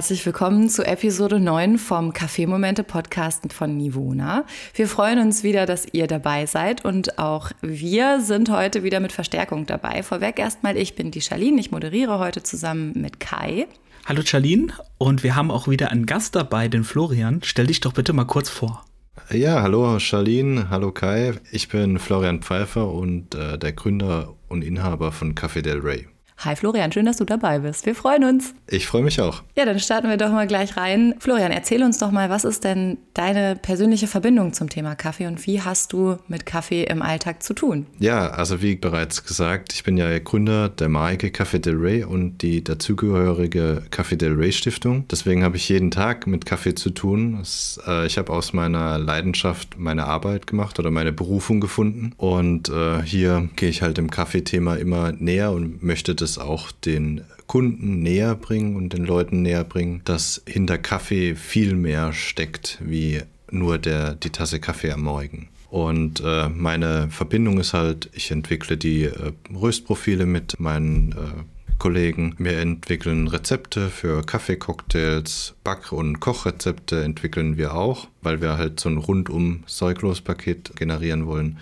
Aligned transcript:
Herzlich 0.00 0.24
willkommen 0.24 0.70
zu 0.70 0.82
Episode 0.82 1.38
9 1.38 1.76
vom 1.76 2.14
Kaffeemomente 2.14 2.84
Podcast 2.84 3.52
von 3.52 3.76
Nivona. 3.76 4.46
Wir 4.72 4.88
freuen 4.88 5.18
uns 5.18 5.42
wieder, 5.42 5.66
dass 5.66 5.86
ihr 5.92 6.06
dabei 6.06 6.46
seid 6.46 6.86
und 6.86 7.18
auch 7.18 7.50
wir 7.60 8.22
sind 8.22 8.48
heute 8.48 8.82
wieder 8.82 8.98
mit 9.00 9.12
Verstärkung 9.12 9.66
dabei. 9.66 10.02
Vorweg 10.02 10.38
erstmal, 10.38 10.78
ich 10.78 10.94
bin 10.94 11.10
die 11.10 11.20
Charlene, 11.20 11.60
ich 11.60 11.70
moderiere 11.70 12.18
heute 12.18 12.42
zusammen 12.42 12.94
mit 12.96 13.20
Kai. 13.20 13.66
Hallo 14.06 14.22
Charlene 14.24 14.72
und 14.96 15.22
wir 15.22 15.36
haben 15.36 15.50
auch 15.50 15.68
wieder 15.68 15.90
einen 15.90 16.06
Gast 16.06 16.34
dabei, 16.34 16.68
den 16.68 16.84
Florian. 16.84 17.42
Stell 17.44 17.66
dich 17.66 17.80
doch 17.80 17.92
bitte 17.92 18.14
mal 18.14 18.24
kurz 18.24 18.48
vor. 18.48 18.86
Ja, 19.30 19.60
hallo 19.60 19.98
Charlene, 19.98 20.70
hallo 20.70 20.92
Kai. 20.92 21.34
Ich 21.52 21.68
bin 21.68 21.98
Florian 21.98 22.40
Pfeiffer 22.40 22.90
und 22.90 23.34
äh, 23.34 23.58
der 23.58 23.72
Gründer 23.72 24.34
und 24.48 24.64
Inhaber 24.64 25.12
von 25.12 25.34
Café 25.34 25.60
Del 25.60 25.80
Rey. 25.80 26.06
Hi 26.42 26.56
Florian, 26.56 26.90
schön, 26.90 27.04
dass 27.04 27.18
du 27.18 27.26
dabei 27.26 27.58
bist. 27.58 27.84
Wir 27.84 27.94
freuen 27.94 28.24
uns. 28.24 28.54
Ich 28.66 28.86
freue 28.86 29.02
mich 29.02 29.20
auch. 29.20 29.42
Ja, 29.58 29.66
dann 29.66 29.78
starten 29.78 30.08
wir 30.08 30.16
doch 30.16 30.32
mal 30.32 30.46
gleich 30.46 30.74
rein. 30.78 31.14
Florian, 31.18 31.52
erzähl 31.52 31.82
uns 31.82 31.98
doch 31.98 32.10
mal, 32.12 32.30
was 32.30 32.44
ist 32.44 32.64
denn 32.64 32.96
deine 33.12 33.56
persönliche 33.56 34.06
Verbindung 34.06 34.54
zum 34.54 34.70
Thema 34.70 34.94
Kaffee 34.94 35.26
und 35.26 35.46
wie 35.46 35.60
hast 35.60 35.92
du 35.92 36.16
mit 36.28 36.46
Kaffee 36.46 36.84
im 36.84 37.02
Alltag 37.02 37.42
zu 37.42 37.52
tun? 37.52 37.84
Ja, 37.98 38.30
also 38.30 38.62
wie 38.62 38.76
bereits 38.76 39.22
gesagt, 39.26 39.74
ich 39.74 39.84
bin 39.84 39.98
ja 39.98 40.18
Gründer 40.18 40.70
der 40.70 40.88
Marke 40.88 41.26
Café 41.26 41.58
Del 41.58 41.76
Rey 41.76 42.04
und 42.04 42.38
die 42.38 42.64
dazugehörige 42.64 43.82
Café 43.90 44.16
Del 44.16 44.32
Rey 44.32 44.50
Stiftung. 44.50 45.06
Deswegen 45.10 45.44
habe 45.44 45.58
ich 45.58 45.68
jeden 45.68 45.90
Tag 45.90 46.26
mit 46.26 46.46
Kaffee 46.46 46.74
zu 46.74 46.88
tun. 46.88 47.42
Äh, 47.86 48.06
ich 48.06 48.16
habe 48.16 48.32
aus 48.32 48.54
meiner 48.54 48.98
Leidenschaft 48.98 49.76
meine 49.76 50.06
Arbeit 50.06 50.46
gemacht 50.46 50.78
oder 50.78 50.90
meine 50.90 51.12
Berufung 51.12 51.60
gefunden 51.60 52.14
und 52.16 52.70
äh, 52.70 53.02
hier 53.02 53.50
gehe 53.56 53.68
ich 53.68 53.82
halt 53.82 53.98
dem 53.98 54.10
Kaffeethema 54.10 54.76
immer 54.76 55.12
näher 55.12 55.52
und 55.52 55.82
möchte 55.82 56.14
das 56.14 56.29
es 56.30 56.38
auch 56.38 56.70
den 56.72 57.22
Kunden 57.46 58.00
näher 58.00 58.34
bringen 58.34 58.76
und 58.76 58.92
den 58.92 59.04
Leuten 59.04 59.42
näher 59.42 59.64
bringen, 59.64 60.02
dass 60.04 60.42
hinter 60.46 60.78
Kaffee 60.78 61.34
viel 61.34 61.74
mehr 61.74 62.12
steckt 62.12 62.78
wie 62.80 63.22
nur 63.50 63.78
der, 63.78 64.14
die 64.14 64.30
Tasse 64.30 64.60
Kaffee 64.60 64.92
am 64.92 65.02
Morgen. 65.02 65.48
Und 65.68 66.20
äh, 66.24 66.48
meine 66.48 67.08
Verbindung 67.10 67.58
ist 67.60 67.74
halt, 67.74 68.10
ich 68.12 68.30
entwickle 68.30 68.76
die 68.76 69.04
äh, 69.04 69.32
Röstprofile 69.54 70.26
mit 70.26 70.58
meinen 70.58 71.12
äh, 71.12 71.76
Kollegen. 71.78 72.34
Wir 72.38 72.58
entwickeln 72.58 73.28
Rezepte 73.28 73.88
für 73.88 74.22
Kaffeecocktails, 74.22 75.54
Back- 75.64 75.92
und 75.92 76.20
Kochrezepte 76.20 77.02
entwickeln 77.02 77.56
wir 77.56 77.74
auch, 77.74 78.08
weil 78.22 78.40
wir 78.40 78.58
halt 78.58 78.80
so 78.80 78.88
ein 78.88 78.98
rundum 78.98 79.62
Säuglos-Paket 79.66 80.76
generieren 80.76 81.26
wollen. 81.26 81.58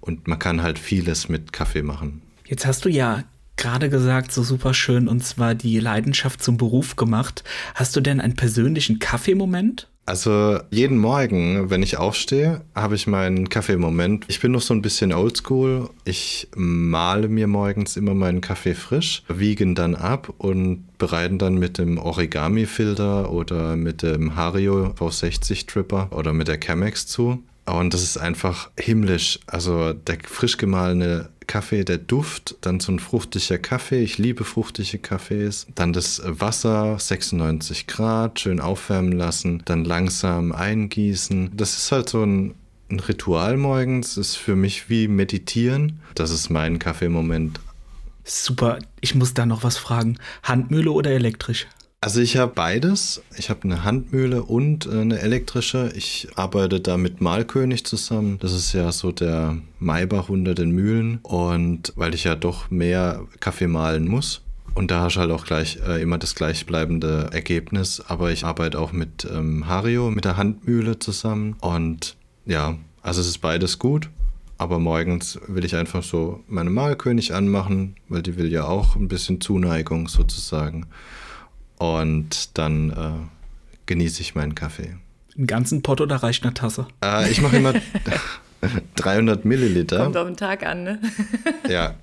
Und 0.00 0.28
man 0.28 0.38
kann 0.38 0.62
halt 0.62 0.78
vieles 0.78 1.28
mit 1.28 1.52
Kaffee 1.52 1.82
machen. 1.82 2.22
Jetzt 2.46 2.64
hast 2.64 2.84
du 2.84 2.88
ja 2.88 3.24
gerade 3.56 3.90
gesagt, 3.90 4.32
so 4.32 4.42
super 4.42 4.74
schön, 4.74 5.08
und 5.08 5.24
zwar 5.24 5.54
die 5.54 5.78
Leidenschaft 5.80 6.42
zum 6.42 6.56
Beruf 6.56 6.96
gemacht. 6.96 7.44
Hast 7.74 7.96
du 7.96 8.00
denn 8.00 8.20
einen 8.20 8.36
persönlichen 8.36 8.98
Kaffeemoment? 8.98 9.88
Also 10.08 10.60
jeden 10.70 10.98
Morgen, 10.98 11.68
wenn 11.68 11.82
ich 11.82 11.96
aufstehe, 11.96 12.60
habe 12.76 12.94
ich 12.94 13.08
meinen 13.08 13.48
Kaffeemoment. 13.48 14.24
Ich 14.28 14.38
bin 14.38 14.52
noch 14.52 14.62
so 14.62 14.72
ein 14.72 14.80
bisschen 14.80 15.12
oldschool. 15.12 15.90
Ich 16.04 16.48
male 16.54 17.26
mir 17.26 17.48
morgens 17.48 17.96
immer 17.96 18.14
meinen 18.14 18.40
Kaffee 18.40 18.76
frisch, 18.76 19.24
wiegen 19.26 19.74
dann 19.74 19.96
ab 19.96 20.32
und 20.38 20.96
bereiten 20.98 21.38
dann 21.38 21.54
mit 21.54 21.78
dem 21.78 21.98
Origami-Filter 21.98 23.32
oder 23.32 23.74
mit 23.74 24.02
dem 24.02 24.36
Hario 24.36 24.94
V60 24.96 25.66
Tripper 25.66 26.10
oder 26.12 26.32
mit 26.32 26.46
der 26.46 26.60
Chemex 26.60 27.08
zu. 27.08 27.42
Und 27.64 27.92
das 27.92 28.04
ist 28.04 28.16
einfach 28.16 28.70
himmlisch. 28.78 29.40
Also 29.48 29.92
der 29.92 30.18
frisch 30.22 30.56
gemahlene 30.56 31.30
Kaffee, 31.46 31.84
der 31.84 31.98
Duft, 31.98 32.56
dann 32.60 32.80
so 32.80 32.92
ein 32.92 32.98
fruchtiger 32.98 33.58
Kaffee. 33.58 34.02
Ich 34.02 34.18
liebe 34.18 34.44
fruchtige 34.44 34.98
Kaffees. 34.98 35.66
Dann 35.74 35.92
das 35.92 36.22
Wasser, 36.24 36.98
96 36.98 37.86
Grad, 37.86 38.40
schön 38.40 38.60
aufwärmen 38.60 39.12
lassen, 39.12 39.62
dann 39.64 39.84
langsam 39.84 40.52
eingießen. 40.52 41.52
Das 41.54 41.76
ist 41.76 41.92
halt 41.92 42.08
so 42.08 42.22
ein, 42.24 42.54
ein 42.90 43.00
Ritual 43.00 43.56
morgens. 43.56 44.16
Ist 44.16 44.36
für 44.36 44.56
mich 44.56 44.88
wie 44.90 45.08
meditieren. 45.08 46.00
Das 46.14 46.30
ist 46.30 46.50
mein 46.50 46.78
Kaffeemoment. 46.78 47.60
Super. 48.24 48.78
Ich 49.00 49.14
muss 49.14 49.34
da 49.34 49.46
noch 49.46 49.62
was 49.62 49.78
fragen. 49.78 50.18
Handmühle 50.42 50.90
oder 50.90 51.10
elektrisch? 51.12 51.66
Also 52.06 52.20
ich 52.20 52.36
habe 52.36 52.52
beides. 52.54 53.20
Ich 53.36 53.50
habe 53.50 53.64
eine 53.64 53.82
Handmühle 53.82 54.44
und 54.44 54.86
äh, 54.86 55.00
eine 55.00 55.18
elektrische. 55.18 55.92
Ich 55.96 56.28
arbeite 56.36 56.78
da 56.78 56.96
mit 56.96 57.20
Malkönig 57.20 57.84
zusammen. 57.84 58.38
Das 58.38 58.52
ist 58.52 58.72
ja 58.74 58.92
so 58.92 59.10
der 59.10 59.56
Maybach 59.80 60.28
unter 60.28 60.54
den 60.54 60.70
Mühlen. 60.70 61.18
Und 61.24 61.92
weil 61.96 62.14
ich 62.14 62.22
ja 62.22 62.36
doch 62.36 62.70
mehr 62.70 63.24
Kaffee 63.40 63.66
mahlen 63.66 64.06
muss. 64.06 64.42
Und 64.76 64.92
da 64.92 65.00
hast 65.00 65.16
du 65.16 65.20
halt 65.20 65.32
auch 65.32 65.44
gleich 65.46 65.80
äh, 65.84 66.00
immer 66.00 66.16
das 66.16 66.36
gleichbleibende 66.36 67.30
Ergebnis. 67.32 68.00
Aber 68.06 68.30
ich 68.30 68.44
arbeite 68.44 68.78
auch 68.78 68.92
mit 68.92 69.26
ähm, 69.28 69.66
Hario, 69.66 70.12
mit 70.12 70.24
der 70.24 70.36
Handmühle 70.36 71.00
zusammen. 71.00 71.56
Und 71.60 72.14
ja, 72.44 72.78
also 73.02 73.20
es 73.20 73.26
ist 73.26 73.38
beides 73.38 73.80
gut. 73.80 74.10
Aber 74.58 74.78
morgens 74.78 75.40
will 75.48 75.64
ich 75.64 75.74
einfach 75.74 76.04
so 76.04 76.44
meine 76.46 76.70
Malkönig 76.70 77.34
anmachen, 77.34 77.96
weil 78.08 78.22
die 78.22 78.36
will 78.36 78.52
ja 78.52 78.64
auch 78.64 78.94
ein 78.94 79.08
bisschen 79.08 79.40
Zuneigung 79.40 80.06
sozusagen. 80.06 80.86
Und 81.78 82.56
dann 82.58 82.90
äh, 82.90 83.28
genieße 83.86 84.20
ich 84.22 84.34
meinen 84.34 84.54
Kaffee. 84.54 84.96
Einen 85.36 85.46
ganzen 85.46 85.82
Pott 85.82 86.00
oder 86.00 86.16
reicht 86.16 86.44
eine 86.44 86.54
Tasse? 86.54 86.86
Äh, 87.04 87.30
ich 87.30 87.40
mache 87.42 87.56
immer 87.56 87.74
300 88.96 89.44
Milliliter. 89.44 89.98
Kommt 89.98 90.16
auf 90.16 90.26
den 90.26 90.36
Tag 90.36 90.64
an, 90.64 90.84
ne? 90.84 91.00
ja. 91.68 91.94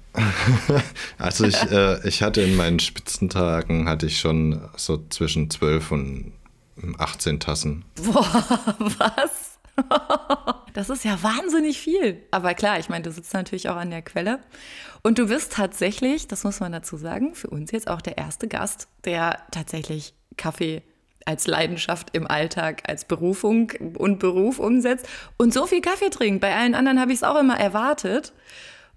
Also 1.17 1.45
ich, 1.45 1.59
äh, 1.71 2.07
ich 2.07 2.21
hatte 2.21 2.41
in 2.41 2.55
meinen 2.55 2.79
Spitzentagen 2.79 3.89
hatte 3.89 4.05
ich 4.05 4.19
schon 4.19 4.61
so 4.75 5.03
zwischen 5.09 5.49
12 5.49 5.91
und 5.91 6.33
18 6.97 7.39
Tassen. 7.39 7.83
Boah, 7.95 8.75
was? 8.99 9.57
Das 10.73 10.91
ist 10.91 11.03
ja 11.03 11.21
wahnsinnig 11.23 11.79
viel. 11.79 12.21
Aber 12.29 12.53
klar, 12.53 12.79
ich 12.79 12.89
meine, 12.89 13.03
du 13.03 13.11
sitzt 13.11 13.33
natürlich 13.33 13.69
auch 13.69 13.75
an 13.75 13.89
der 13.89 14.03
Quelle. 14.03 14.39
Und 15.03 15.19
du 15.19 15.27
bist 15.27 15.51
tatsächlich, 15.51 16.29
das 16.29 16.45
muss 16.45 16.61
man 16.61 16.71
dazu 16.71 16.95
sagen, 16.95 17.35
für 17.35 17.49
uns 17.49 17.71
jetzt 17.71 17.89
auch 17.89 18.01
der 18.01 18.17
erste 18.17 18.47
Gast, 18.47 18.87
der 19.03 19.37
tatsächlich 19.51 20.13
Kaffee 20.37 20.81
als 21.25 21.45
Leidenschaft 21.45 22.15
im 22.15 22.25
Alltag, 22.25 22.83
als 22.87 23.05
Berufung 23.05 23.71
und 23.97 24.19
Beruf 24.19 24.59
umsetzt 24.59 25.07
und 25.37 25.53
so 25.53 25.67
viel 25.67 25.81
Kaffee 25.81 26.09
trinkt. 26.09 26.39
Bei 26.41 26.55
allen 26.55 26.73
anderen 26.73 26.99
habe 27.01 27.11
ich 27.11 27.17
es 27.17 27.23
auch 27.23 27.39
immer 27.39 27.59
erwartet. 27.59 28.33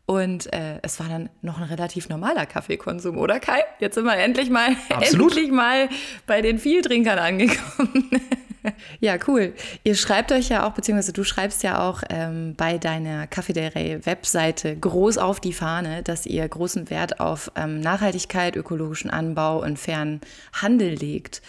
Und 0.08 0.52
äh, 0.52 0.78
es 0.82 1.00
war 1.00 1.08
dann 1.08 1.28
noch 1.42 1.58
ein 1.58 1.64
relativ 1.64 2.08
normaler 2.08 2.46
Kaffeekonsum, 2.46 3.18
oder 3.18 3.40
Kai? 3.40 3.64
Jetzt 3.80 3.96
sind 3.96 4.04
wir 4.04 4.16
endlich 4.16 4.50
mal, 4.50 4.76
endlich 4.88 5.50
mal 5.50 5.88
bei 6.28 6.42
den 6.42 6.60
Vieltrinkern 6.60 7.18
angekommen. 7.18 8.08
ja, 9.00 9.16
cool. 9.26 9.54
Ihr 9.84 9.94
schreibt 9.94 10.32
euch 10.32 10.48
ja 10.48 10.66
auch, 10.66 10.72
beziehungsweise 10.72 11.12
du 11.12 11.24
schreibst 11.24 11.62
ja 11.62 11.88
auch 11.88 12.02
ähm, 12.10 12.54
bei 12.56 12.78
deiner 12.78 13.26
Café 13.26 13.52
del 13.52 13.68
Rey 13.68 14.04
Webseite 14.04 14.76
groß 14.76 15.18
auf 15.18 15.40
die 15.40 15.52
Fahne, 15.52 16.02
dass 16.02 16.26
ihr 16.26 16.46
großen 16.48 16.90
Wert 16.90 17.20
auf 17.20 17.50
ähm, 17.56 17.80
Nachhaltigkeit, 17.80 18.56
ökologischen 18.56 19.10
Anbau 19.10 19.62
und 19.62 19.78
fairen 19.78 20.20
Handel 20.52 20.94
legt. 20.94 21.42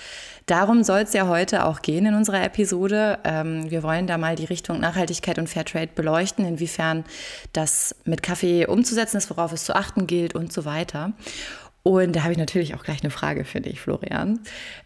Darum 0.45 0.83
soll 0.83 1.01
es 1.01 1.11
ja 1.11 1.27
heute 1.27 1.65
auch 1.65 1.81
gehen 1.81 2.05
in 2.05 2.15
unserer 2.15 2.41
Episode. 2.41 3.19
Ähm, 3.25 3.69
wir 3.69 3.83
wollen 3.83 4.07
da 4.07 4.17
mal 4.17 4.37
die 4.37 4.45
Richtung 4.45 4.79
Nachhaltigkeit 4.79 5.39
und 5.39 5.49
Fairtrade 5.49 5.89
beleuchten, 5.93 6.45
inwiefern 6.45 7.03
das 7.51 7.93
mit 8.05 8.23
Kaffee 8.23 8.65
umzusetzen 8.65 9.17
ist, 9.17 9.29
worauf 9.29 9.51
es 9.51 9.65
zu 9.65 9.75
achten 9.75 10.07
gilt 10.07 10.35
und 10.35 10.53
so 10.53 10.63
weiter. 10.63 11.11
Und 11.87 12.17
da 12.17 12.23
habe 12.23 12.33
ich 12.33 12.37
natürlich 12.37 12.75
auch 12.75 12.83
gleich 12.83 13.01
eine 13.01 13.11
Frage 13.11 13.45
für 13.45 13.61
dich, 13.61 13.79
Florian. 13.79 14.41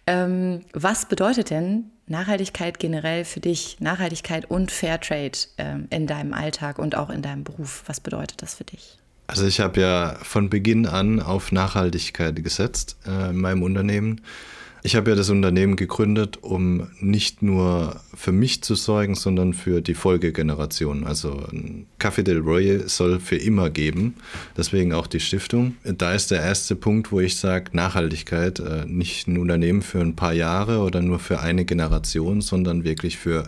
Ähm, 0.06 0.62
was 0.72 1.08
bedeutet 1.08 1.50
denn 1.50 1.86
Nachhaltigkeit 2.06 2.78
generell 2.78 3.26
für 3.26 3.40
dich, 3.40 3.78
Nachhaltigkeit 3.80 4.46
und 4.52 4.70
Fairtrade 4.70 5.32
ähm, 5.58 5.88
in 5.90 6.06
deinem 6.06 6.32
Alltag 6.32 6.78
und 6.78 6.96
auch 6.96 7.10
in 7.10 7.24
deinem 7.24 7.44
Beruf? 7.44 7.82
Was 7.88 8.02
bedeutet 8.02 8.44
das 8.44 8.54
für 8.54 8.66
dich? 8.66 9.00
Also 9.26 9.48
ich 9.48 9.60
habe 9.60 9.82
ja 9.82 10.16
von 10.22 10.52
Beginn 10.52 10.86
an 10.86 11.20
auf 11.20 11.52
Nachhaltigkeit 11.52 12.36
gesetzt 12.44 12.98
äh, 13.08 13.32
in 13.32 13.38
meinem 13.38 13.64
Unternehmen. 13.64 14.22
Ich 14.84 14.96
habe 14.96 15.12
ja 15.12 15.16
das 15.16 15.30
Unternehmen 15.30 15.76
gegründet, 15.76 16.40
um 16.42 16.88
nicht 17.00 17.44
nur 17.44 18.02
für 18.16 18.32
mich 18.32 18.64
zu 18.64 18.74
sorgen, 18.74 19.14
sondern 19.14 19.54
für 19.54 19.82
die 19.82 19.94
Folgegeneration. 19.94 21.04
Also 21.04 21.44
Café 22.00 22.24
del 22.24 22.40
Royal 22.40 22.88
soll 22.90 23.20
für 23.20 23.36
immer 23.36 23.70
geben, 23.70 24.16
deswegen 24.58 24.94
auch 24.94 25.06
die 25.06 25.20
Stiftung. 25.20 25.76
Da 25.84 26.14
ist 26.14 26.32
der 26.32 26.42
erste 26.42 26.76
Punkt, 26.76 27.12
wo 27.12 27.20
ich 27.20 27.36
sage, 27.36 27.66
Nachhaltigkeit, 27.74 28.60
äh, 28.60 28.86
nicht 28.88 29.28
ein 29.28 29.38
Unternehmen 29.38 29.84
für 29.84 30.00
ein 30.00 30.16
paar 30.16 30.34
Jahre 30.34 30.80
oder 30.80 31.02
nur 31.02 31.20
für 31.20 31.40
eine 31.40 31.64
Generation, 31.64 32.42
sondern 32.42 32.84
wirklich 32.84 33.18
für 33.18 33.44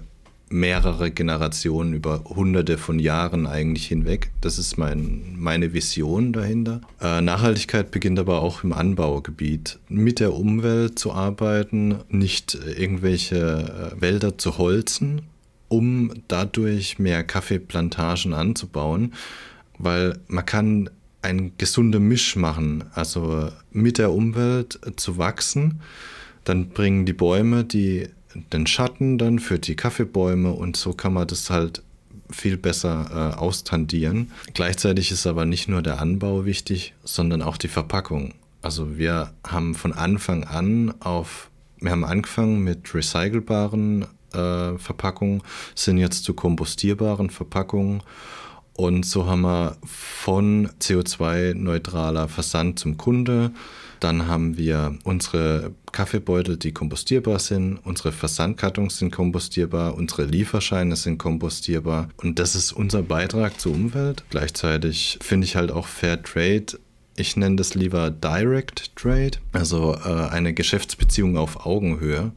mehrere 0.50 1.10
Generationen 1.12 1.94
über 1.94 2.24
hunderte 2.26 2.78
von 2.78 3.00
Jahren 3.00 3.48
eigentlich 3.48 3.88
hinweg. 3.88 4.32
Das 4.42 4.58
ist 4.60 4.78
mein, 4.78 5.36
meine 5.38 5.74
Vision 5.74 6.32
dahinter. 6.32 6.82
Äh, 7.02 7.22
Nachhaltigkeit 7.22 7.92
beginnt 7.92 8.20
aber 8.20 8.42
auch 8.42 8.64
im 8.64 8.74
Anbaugebiet. 8.74 9.80
Mit 9.90 10.20
der 10.20 10.34
Umwelt 10.34 11.00
zu 11.00 11.12
arbeiten, 11.12 11.96
nicht 12.10 12.56
irgendwelche 12.78 13.94
äh, 13.96 14.02
Wälder 14.02 14.38
zu 14.38 14.58
holzen, 14.58 15.24
um 15.70 16.14
dadurch 16.28 17.00
mehr 17.00 17.24
Kaffeeplantagen 17.24 18.34
anzubauen, 18.34 19.14
weil 19.80 20.20
man 20.28 20.46
kann 20.46 20.90
ein 21.24 21.54
gesunder 21.58 22.00
Misch 22.00 22.36
machen, 22.36 22.84
also 22.94 23.50
mit 23.72 23.98
der 23.98 24.12
Umwelt 24.12 24.80
zu 24.98 25.18
wachsen 25.18 25.80
Dann 26.44 26.70
bringen 26.70 27.06
die 27.06 27.14
Bäume 27.14 27.64
die, 27.64 28.10
den 28.52 28.68
Schatten 28.68 29.18
dann 29.18 29.40
für 29.40 29.60
die 29.60 29.76
Kaffeebäume 29.76 30.52
und 30.52 30.78
so 30.78 30.94
kann 30.94 31.14
man 31.14 31.28
das 31.28 31.50
halt 31.50 31.84
viel 32.30 32.58
besser 32.58 33.34
äh, 33.36 33.38
austandieren. 33.38 34.32
Gleichzeitig 34.54 35.12
ist 35.12 35.28
aber 35.28 35.46
nicht 35.46 35.68
nur 35.68 35.82
der 35.82 36.02
Anbau 36.02 36.46
wichtig, 36.46 36.94
sondern 37.04 37.42
auch 37.42 37.58
die 37.58 37.68
Verpackung. 37.68 38.34
Also 38.62 38.98
wir 38.98 39.34
haben 39.46 39.76
von 39.76 39.94
Anfang 39.94 40.44
an 40.46 40.94
auf, 41.02 41.50
wir 41.80 41.92
haben 41.92 42.06
angefangen 42.06 42.64
mit 42.64 42.94
recycelbaren 42.96 44.06
äh, 44.34 44.78
Verpackungen, 44.78 45.44
sind 45.76 45.98
jetzt 45.98 46.24
zu 46.24 46.34
kompostierbaren 46.34 47.30
Verpackungen 47.30 48.02
und 48.76 49.06
so 49.06 49.28
haben 49.28 49.42
wir 49.42 49.78
von 49.86 50.70
CO2-neutraler 50.82 52.28
Versand 52.28 52.80
zum 52.80 52.98
Kunde. 52.98 53.52
Dann 54.04 54.28
haben 54.28 54.58
wir 54.58 54.98
unsere 55.04 55.72
Kaffeebeutel, 55.94 56.58
die 56.58 56.74
kompostierbar 56.74 57.40
sind. 57.40 57.78
Unsere 57.86 58.12
Versandkartons 58.12 58.98
sind 58.98 59.12
kompostierbar. 59.12 59.96
Unsere 59.96 60.26
Lieferscheine 60.26 60.98
sind 60.98 61.18
kompostierbar. 61.20 62.10
Und 62.18 62.38
das 62.38 62.56
ist 62.56 62.74
unser 62.74 63.02
Beitrag 63.02 63.62
zur 63.62 63.74
Umwelt. 63.74 64.26
Gleichzeitig 64.30 65.20
finde 65.22 65.46
ich 65.46 65.56
halt 65.56 65.72
auch 65.72 65.88
Fair 65.88 66.22
Trade 66.22 66.78
ich 67.16 67.38
nenne 67.38 67.58
das 67.58 67.76
lieber 67.76 68.10
Direct 68.10 68.96
Trade, 68.96 69.38
also 69.52 69.94
äh, 69.94 70.30
eine 70.32 70.54
Geschäftsbeziehung 70.54 71.38
auf 71.38 71.66
Augenhöhe, 71.66 72.32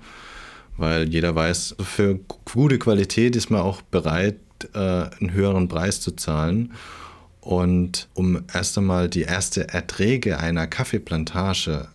weil 0.77 1.09
jeder 1.09 1.35
weiß, 1.35 1.77
für 1.81 2.21
gute 2.45 2.79
Qualität 2.79 3.37
ist 3.37 3.51
man 3.51 3.63
auch 3.63 3.81
bereit, 3.81 4.37
äh, 4.75 4.79
einen 4.79 5.33
höheren 5.33 5.69
Preis 5.69 6.03
zu 6.03 6.13
zahlen. 6.13 6.75
Und 7.47 8.09
um 8.15 8.43
erst 8.53 8.77
einmal 8.77 9.09
die 9.09 9.23
erste 9.23 9.69
Erträge 9.69 10.41
einer 10.41 10.67
Kaffeeplantage 10.67 11.87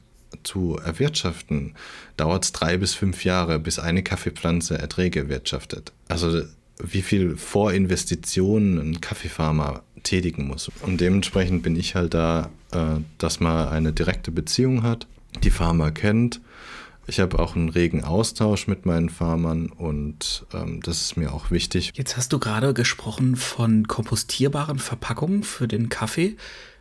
zu 0.43 0.79
erwirtschaften, 0.81 1.75
dauert 2.15 2.45
es 2.45 2.53
drei 2.53 2.77
bis 2.77 2.93
fünf 2.93 3.25
Jahre, 3.25 3.59
bis 3.59 3.77
eine 3.77 4.01
Kaffeepflanze 4.01 4.77
Erträge 4.77 5.19
erwirtschaftet. 5.19 5.91
Also 6.07 6.43
wie 6.81 7.01
viel 7.01 7.35
Vorinvestitionen 7.35 8.79
ein 8.79 9.01
Kaffeefarmer 9.01 9.83
tätigen 10.03 10.47
muss. 10.47 10.71
Und 10.83 11.01
dementsprechend 11.01 11.63
bin 11.63 11.75
ich 11.75 11.95
halt 11.95 12.13
da, 12.13 12.49
äh, 12.71 13.01
dass 13.17 13.41
man 13.41 13.67
eine 13.67 13.91
direkte 13.91 14.31
Beziehung 14.31 14.83
hat, 14.83 15.05
die 15.43 15.51
Farmer 15.51 15.91
kennt 15.91 16.39
ich 17.07 17.19
habe 17.19 17.39
auch 17.39 17.55
einen 17.55 17.69
regen 17.69 18.03
Austausch 18.03 18.67
mit 18.67 18.85
meinen 18.85 19.09
Farmern 19.09 19.67
und 19.67 20.45
ähm, 20.53 20.81
das 20.81 21.01
ist 21.01 21.17
mir 21.17 21.33
auch 21.33 21.51
wichtig. 21.51 21.91
Jetzt 21.95 22.17
hast 22.17 22.33
du 22.33 22.39
gerade 22.39 22.73
gesprochen 22.73 23.35
von 23.35 23.87
kompostierbaren 23.87 24.79
Verpackungen 24.79 25.43
für 25.43 25.67
den 25.67 25.89
Kaffee. 25.89 26.37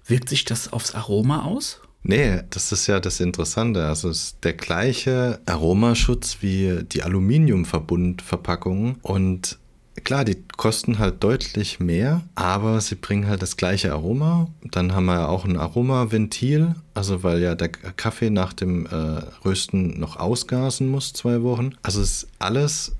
Wirkt 0.06 0.28
sich 0.28 0.44
das 0.44 0.72
aufs 0.72 0.94
Aroma 0.94 1.44
aus? 1.44 1.80
Nee, 2.02 2.40
das 2.50 2.72
ist 2.72 2.86
ja 2.86 2.98
das 2.98 3.20
Interessante. 3.20 3.86
Also 3.86 4.08
es 4.08 4.22
ist 4.22 4.44
der 4.44 4.54
gleiche 4.54 5.40
Aromaschutz 5.46 6.38
wie 6.40 6.82
die 6.84 7.02
Aluminiumverbundverpackungen 7.02 8.96
und 9.02 9.59
Klar, 10.04 10.24
die 10.24 10.42
kosten 10.56 10.98
halt 10.98 11.22
deutlich 11.22 11.80
mehr, 11.80 12.22
aber 12.34 12.80
sie 12.80 12.94
bringen 12.94 13.28
halt 13.28 13.42
das 13.42 13.56
gleiche 13.56 13.92
Aroma. 13.92 14.48
Dann 14.64 14.94
haben 14.94 15.06
wir 15.06 15.14
ja 15.14 15.28
auch 15.28 15.44
ein 15.44 15.56
Aromaventil, 15.56 16.74
also 16.94 17.22
weil 17.22 17.40
ja 17.40 17.54
der 17.54 17.68
Kaffee 17.68 18.30
nach 18.30 18.52
dem 18.52 18.86
äh, 18.86 19.22
Rösten 19.44 19.98
noch 19.98 20.16
ausgasen 20.16 20.88
muss, 20.88 21.12
zwei 21.12 21.42
Wochen. 21.42 21.72
Also 21.82 22.00
ist 22.00 22.28
alles 22.38 22.96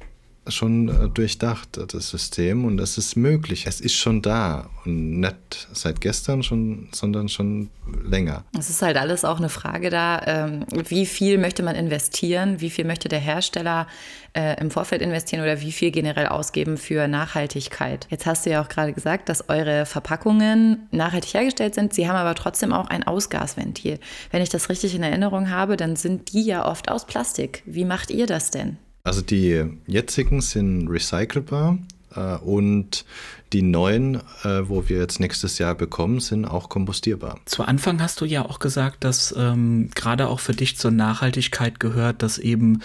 schon 0.51 0.89
äh, 0.89 1.09
durchdacht, 1.09 1.81
das 1.93 2.11
System, 2.11 2.65
und 2.65 2.81
es 2.81 2.99
ist 2.99 3.17
möglich. 3.17 3.67
Es 3.67 3.81
ist 3.81 3.95
schon 3.95 4.23
da 4.23 4.69
und 4.85 5.21
nicht 5.21 5.69
seit 5.73 6.01
gestern 6.01 6.43
schon, 6.43 6.89
sondern 6.93 7.29
schon 7.29 7.71
länger. 8.05 8.45
Es 8.59 8.71
ist 8.71 8.83
halt 8.83 8.97
alles 8.97 9.25
auch 9.25 9.39
eine 9.39 9.49
Frage 9.49 9.91
da, 9.91 10.23
ähm, 10.27 10.65
wie 10.89 11.07
viel 11.07 11.39
möchte 11.39 11.63
man 11.63 11.77
investieren, 11.77 12.61
wie 12.61 12.71
viel 12.71 12.85
möchte 12.85 13.09
der 13.09 13.19
Hersteller 13.19 13.87
äh, 14.33 14.61
im 14.61 14.71
Vorfeld 14.71 15.03
investieren 15.03 15.43
oder 15.43 15.61
wie 15.61 15.73
viel 15.73 15.91
generell 15.91 16.27
ausgeben 16.27 16.77
für 16.77 17.09
Nachhaltigkeit. 17.09 18.07
Jetzt 18.11 18.27
hast 18.27 18.47
du 18.47 18.51
ja 18.51 18.63
auch 18.63 18.69
gerade 18.69 18.93
gesagt, 18.93 19.29
dass 19.29 19.49
eure 19.49 19.87
Verpackungen 19.87 20.89
nachhaltig 20.91 21.35
hergestellt 21.35 21.75
sind, 21.75 21.93
sie 21.93 22.09
haben 22.09 22.17
aber 22.17 22.35
trotzdem 22.35 22.73
auch 22.73 22.89
ein 22.89 23.05
Ausgasventil. 23.05 23.99
Wenn 24.31 24.43
ich 24.43 24.49
das 24.49 24.69
richtig 24.69 24.95
in 24.95 25.03
Erinnerung 25.03 25.51
habe, 25.51 25.77
dann 25.77 25.97
sind 25.97 26.33
die 26.33 26.43
ja 26.43 26.67
oft 26.67 26.91
aus 26.91 27.07
Plastik. 27.07 27.63
Wie 27.67 27.85
macht 27.85 28.11
ihr 28.11 28.27
das 28.27 28.51
denn? 28.51 28.79
Also 29.03 29.23
die 29.23 29.65
jetzigen 29.87 30.41
sind 30.41 30.89
recycelbar 30.89 31.79
äh, 32.15 32.37
und 32.37 33.05
die 33.53 33.63
neuen, 33.63 34.17
äh, 34.45 34.69
wo 34.69 34.89
wir 34.89 34.99
jetzt 34.99 35.21
nächstes 35.21 35.59
Jahr 35.59 35.75
bekommen, 35.75 36.21
sind 36.21 36.45
auch 36.45 36.69
kompostierbar. 36.69 37.41
Zu 37.47 37.65
Anfang 37.65 38.01
hast 38.01 38.21
du 38.21 38.25
ja 38.25 38.45
auch 38.45 38.59
gesagt, 38.59 39.05
dass 39.05 39.35
ähm, 39.37 39.91
gerade 39.95 40.29
auch 40.29 40.41
für 40.41 40.53
dich 40.53 40.77
zur 40.77 40.91
Nachhaltigkeit 40.91 41.81
gehört, 41.81 42.23
dass 42.23 42.39
eben 42.39 42.81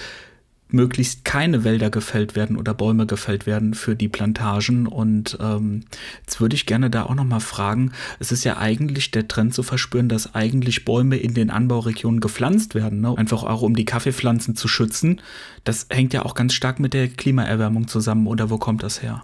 möglichst 0.70 1.26
keine 1.26 1.64
Wälder 1.64 1.90
gefällt 1.90 2.36
werden 2.36 2.58
oder 2.58 2.74
Bäume 2.74 3.06
gefällt 3.06 3.46
werden 3.46 3.74
für 3.74 3.96
die 3.96 4.08
Plantagen. 4.08 4.88
Und 4.88 5.38
ähm, 5.40 5.84
jetzt 6.26 6.42
würde 6.42 6.56
ich 6.56 6.66
gerne 6.66 6.90
da 6.90 7.04
auch 7.04 7.16
noch 7.16 7.24
mal 7.24 7.40
fragen, 7.40 7.92
es 8.20 8.32
ist 8.32 8.44
ja 8.44 8.58
eigentlich 8.58 9.12
der 9.12 9.28
Trend 9.28 9.54
zu 9.54 9.64
verspüren, 9.64 10.10
dass 10.10 10.34
eigentlich 10.36 10.86
Bäume 10.86 11.18
in 11.18 11.34
den 11.34 11.50
Anbauregionen 11.50 12.20
gepflanzt 12.20 12.76
werden, 12.76 13.02
ne? 13.02 13.16
einfach 13.18 13.44
auch 13.44 13.62
um 13.62 13.76
die 13.76 13.86
Kaffeepflanzen 13.86 14.56
zu 14.56 14.68
schützen. 14.68 15.22
Das 15.64 15.88
hängt 15.90 16.14
ja 16.14 16.26
auch 16.26 16.34
ganz 16.34 16.54
stark 16.54 16.80
mit 16.80 16.94
der 16.94 17.08
Klimaerwärmung 17.08 17.88
zusammen, 17.88 18.28
oder 18.28 18.50
wo 18.50 18.58
kommt 18.58 18.84
das 18.84 19.02
her? 19.02 19.24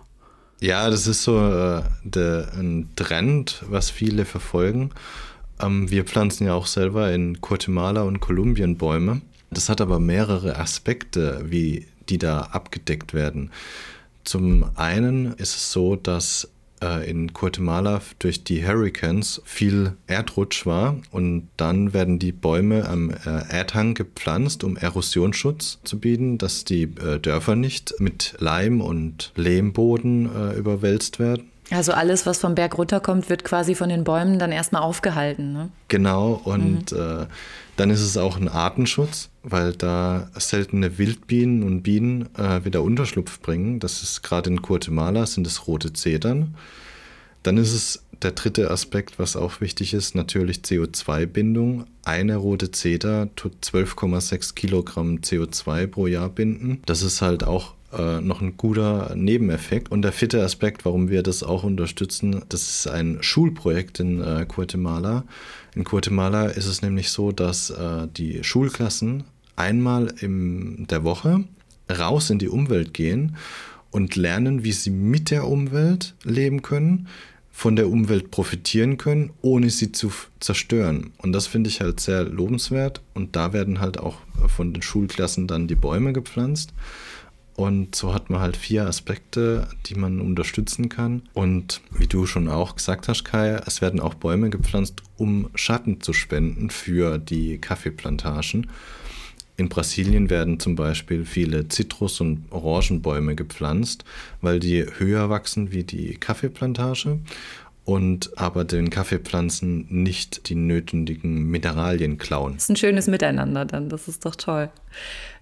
Ja, 0.60 0.90
das 0.92 1.08
ist 1.08 1.24
so 1.24 1.40
äh, 1.40 1.82
der, 2.04 2.52
ein 2.54 2.90
Trend, 2.96 3.64
was 3.68 3.90
viele 3.90 4.26
verfolgen. 4.26 4.92
Ähm, 5.60 5.90
wir 5.90 6.06
pflanzen 6.06 6.46
ja 6.46 6.54
auch 6.54 6.68
selber 6.68 7.12
in 7.12 7.42
Guatemala 7.42 8.04
und 8.04 8.20
Kolumbien 8.20 8.78
Bäume. 8.78 9.22
Das 9.52 9.70
hat 9.70 9.82
aber 9.82 10.00
mehrere 10.00 10.58
Aspekte, 10.58 11.44
wie 11.46 11.86
die 12.10 12.18
da 12.18 12.42
abgedeckt 12.42 13.14
werden. 13.14 13.52
Zum 14.24 14.66
einen 14.76 15.34
ist 15.34 15.56
es 15.56 15.72
so, 15.72 15.96
dass 15.96 16.50
äh, 16.82 17.10
in 17.10 17.34
Guatemala 17.34 18.02
durch 18.20 18.44
die 18.44 18.66
Hurricanes 18.66 19.42
viel 19.46 19.98
Erdrutsch 20.08 20.66
war 20.66 20.98
und 21.12 21.48
dann 21.58 21.94
werden 21.94 22.18
die 22.18 22.32
Bäume 22.32 22.88
am 22.88 23.10
äh, 23.10 23.16
Erdhang 23.50 23.94
gepflanzt, 23.94 24.64
um 24.64 24.78
Erosionsschutz 24.78 25.80
zu 25.84 26.00
bieten, 26.00 26.38
dass 26.38 26.64
die 26.64 26.84
äh, 26.84 27.20
Dörfer 27.20 27.56
nicht 27.56 27.94
mit 28.00 28.36
Leim 28.40 28.82
und 28.82 29.32
Lehmboden 29.36 30.56
überwälzt 30.56 31.20
werden. 31.20 31.51
Also 31.72 31.94
alles, 31.94 32.26
was 32.26 32.40
vom 32.40 32.56
Berg 32.56 32.78
runterkommt, 32.78 33.30
wird 33.30 33.44
quasi 33.44 33.76
von 33.76 33.90
den 33.90 34.04
Bäumen 34.04 34.40
dann 34.40 34.52
erstmal 34.52 34.82
aufgehalten. 34.82 35.54
Ne? 35.54 35.70
Genau, 35.88 36.42
und 36.44 36.92
mhm. 36.92 36.98
äh, 36.98 37.26
dann 37.78 37.90
ist 37.90 38.02
es 38.02 38.18
auch 38.18 38.38
ein 38.38 38.50
Artenschutz, 38.50 39.30
weil 39.44 39.74
da 39.74 40.30
seltene 40.38 40.98
Wildbienen 40.98 41.64
und 41.64 41.82
Bienen 41.82 42.30
äh, 42.38 42.66
wieder 42.66 42.84
Unterschlupf 42.84 43.40
bringen. 43.40 43.80
Das 43.80 44.04
ist 44.04 44.22
gerade 44.22 44.50
in 44.50 44.62
Guatemala, 44.62 45.26
sind 45.26 45.48
es 45.48 45.68
rote 45.68 45.94
Zedern. 45.94 46.56
Dann 47.44 47.58
ist 47.58 47.74
es 47.74 48.04
der 48.22 48.32
dritte 48.32 48.70
Aspekt, 48.70 49.18
was 49.18 49.36
auch 49.36 49.62
wichtig 49.62 49.94
ist, 49.94 50.14
natürlich 50.14 50.58
CO2-Bindung. 50.58 51.86
Eine 52.04 52.36
rote 52.36 52.72
Zeder 52.72 53.30
tut 53.36 53.54
12,6 53.64 54.54
Kilogramm 54.54 55.18
CO2 55.18 55.88
pro 55.88 56.08
Jahr 56.08 56.30
binden. 56.30 56.82
Das 56.86 57.02
ist 57.02 57.22
halt 57.22 57.44
auch 57.44 57.74
äh, 57.98 58.22
noch 58.22 58.42
ein 58.42 58.58
guter 58.58 59.16
Nebeneffekt. 59.16 59.92
Und 59.92 60.02
der 60.02 60.12
vierte 60.12 60.44
Aspekt, 60.44 60.86
warum 60.86 61.10
wir 61.10 61.24
das 61.24 61.44
auch 61.44 61.64
unterstützen, 61.64 62.44
das 62.50 62.70
ist 62.70 62.88
ein 62.88 63.18
Schulprojekt 63.22 64.00
in 64.00 64.22
äh, 64.22 64.46
Guatemala. 64.48 65.24
In 65.76 65.84
Guatemala 65.84 66.48
ist 66.48 66.68
es 66.68 66.82
nämlich 66.82 67.10
so, 67.10 67.32
dass 67.32 67.70
äh, 67.70 68.08
die 68.16 68.44
Schulklassen 68.44 69.24
einmal 69.56 70.14
in 70.20 70.88
der 70.88 71.04
Woche 71.04 71.44
raus 71.90 72.30
in 72.30 72.40
die 72.40 72.50
Umwelt 72.50 72.94
gehen 72.94 73.36
und 73.92 74.16
lernen, 74.16 74.64
wie 74.64 74.72
sie 74.72 74.90
mit 74.90 75.32
der 75.32 75.48
Umwelt 75.48 76.16
leben 76.24 76.62
können, 76.62 77.08
von 77.52 77.76
der 77.76 77.90
Umwelt 77.90 78.32
profitieren 78.32 78.98
können, 78.98 79.32
ohne 79.42 79.70
sie 79.70 79.92
zu 79.92 80.12
zerstören. 80.40 81.12
Und 81.18 81.34
das 81.34 81.48
finde 81.48 81.70
ich 81.70 81.82
halt 81.82 82.00
sehr 82.00 82.24
lobenswert. 82.24 83.02
Und 83.14 83.36
da 83.36 83.54
werden 83.54 83.80
halt 83.80 84.00
auch 84.00 84.18
von 84.48 84.74
den 84.74 84.82
Schulklassen 84.82 85.48
dann 85.48 85.68
die 85.68 85.76
Bäume 85.76 86.14
gepflanzt. 86.14 86.74
Und 87.56 87.96
so 87.96 88.14
hat 88.14 88.30
man 88.30 88.40
halt 88.40 88.58
vier 88.58 88.88
Aspekte, 88.88 89.68
die 89.86 89.96
man 89.96 90.22
unterstützen 90.22 90.90
kann. 90.90 91.24
Und 91.34 91.82
wie 91.92 92.08
du 92.08 92.26
schon 92.26 92.48
auch 92.48 92.76
gesagt 92.76 93.08
hast, 93.08 93.24
Kai, 93.24 93.62
es 93.66 93.82
werden 93.82 94.00
auch 94.00 94.14
Bäume 94.14 94.50
gepflanzt, 94.50 95.02
um 95.18 95.50
Schatten 95.54 96.02
zu 96.02 96.14
spenden 96.14 96.70
für 96.70 97.18
die 97.18 97.58
Kaffeeplantagen. 97.58 98.68
In 99.58 99.70
Brasilien 99.70 100.30
werden 100.30 100.60
zum 100.60 100.76
Beispiel 100.76 101.26
viele 101.26 101.68
Zitrus- 101.68 102.22
und 102.22 102.46
Orangenbäume 102.52 103.36
gepflanzt, 103.36 104.06
weil 104.42 104.60
die 104.60 104.86
höher 104.98 105.30
wachsen 105.30 105.72
wie 105.72 105.84
die 105.84 106.16
Kaffeeplantage 106.16 107.20
und 107.84 108.38
aber 108.38 108.64
den 108.64 108.90
Kaffeepflanzen 108.90 109.88
nicht 109.90 110.50
die 110.50 110.56
nötigen 110.56 111.46
Mineralien 111.46 112.18
klauen. 112.18 112.54
Das 112.54 112.64
ist 112.64 112.70
ein 112.70 112.76
schönes 112.76 113.08
Miteinander 113.08 113.66
dann, 113.66 113.90
das 113.90 114.08
ist 114.08 114.26
doch 114.26 114.36
toll. 114.36 114.70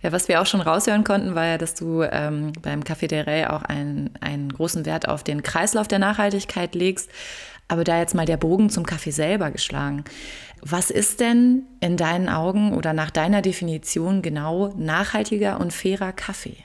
Ja, 0.02 0.12
was 0.12 0.28
wir 0.30 0.42
auch 0.42 0.46
schon 0.46 0.62
raushören 0.62 1.04
konnten, 1.04 1.36
war 1.36 1.46
ja, 1.46 1.58
dass 1.58 1.76
du 1.76 2.04
ähm, 2.04 2.54
beim 2.62 2.82
Café 2.82 3.08
del 3.08 3.24
Rey 3.24 3.46
auch 3.46 3.64
einen, 3.64 4.12
einen 4.22 4.52
großen 4.52 4.86
Wert 4.86 5.08
auf 5.08 5.24
den 5.24 5.44
Kreislauf 5.44 5.88
der 5.88 6.00
Nachhaltigkeit 6.00 6.76
legst. 6.76 7.10
Aber 7.68 7.84
da 7.84 8.00
jetzt 8.00 8.16
mal 8.16 8.26
der 8.26 8.38
Bogen 8.38 8.70
zum 8.70 8.86
Kaffee 8.86 9.12
selber 9.12 9.52
geschlagen. 9.52 10.04
Was 10.62 10.90
ist 10.90 11.20
denn 11.20 11.64
in 11.82 11.98
deinen 11.98 12.30
Augen 12.30 12.74
oder 12.74 12.94
nach 12.94 13.12
deiner 13.12 13.42
Definition 13.42 14.22
genau 14.22 14.74
nachhaltiger 14.78 15.60
und 15.60 15.72
fairer 15.72 16.12
Kaffee? 16.12 16.58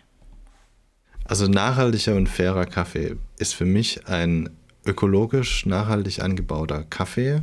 Also 1.24 1.46
nachhaltiger 1.46 2.16
und 2.16 2.28
fairer 2.28 2.66
Kaffee 2.66 3.16
ist 3.38 3.54
für 3.54 3.64
mich 3.64 4.06
ein 4.06 4.50
ökologisch 4.86 5.66
nachhaltig 5.66 6.20
angebauter 6.20 6.84
Kaffee, 6.84 7.42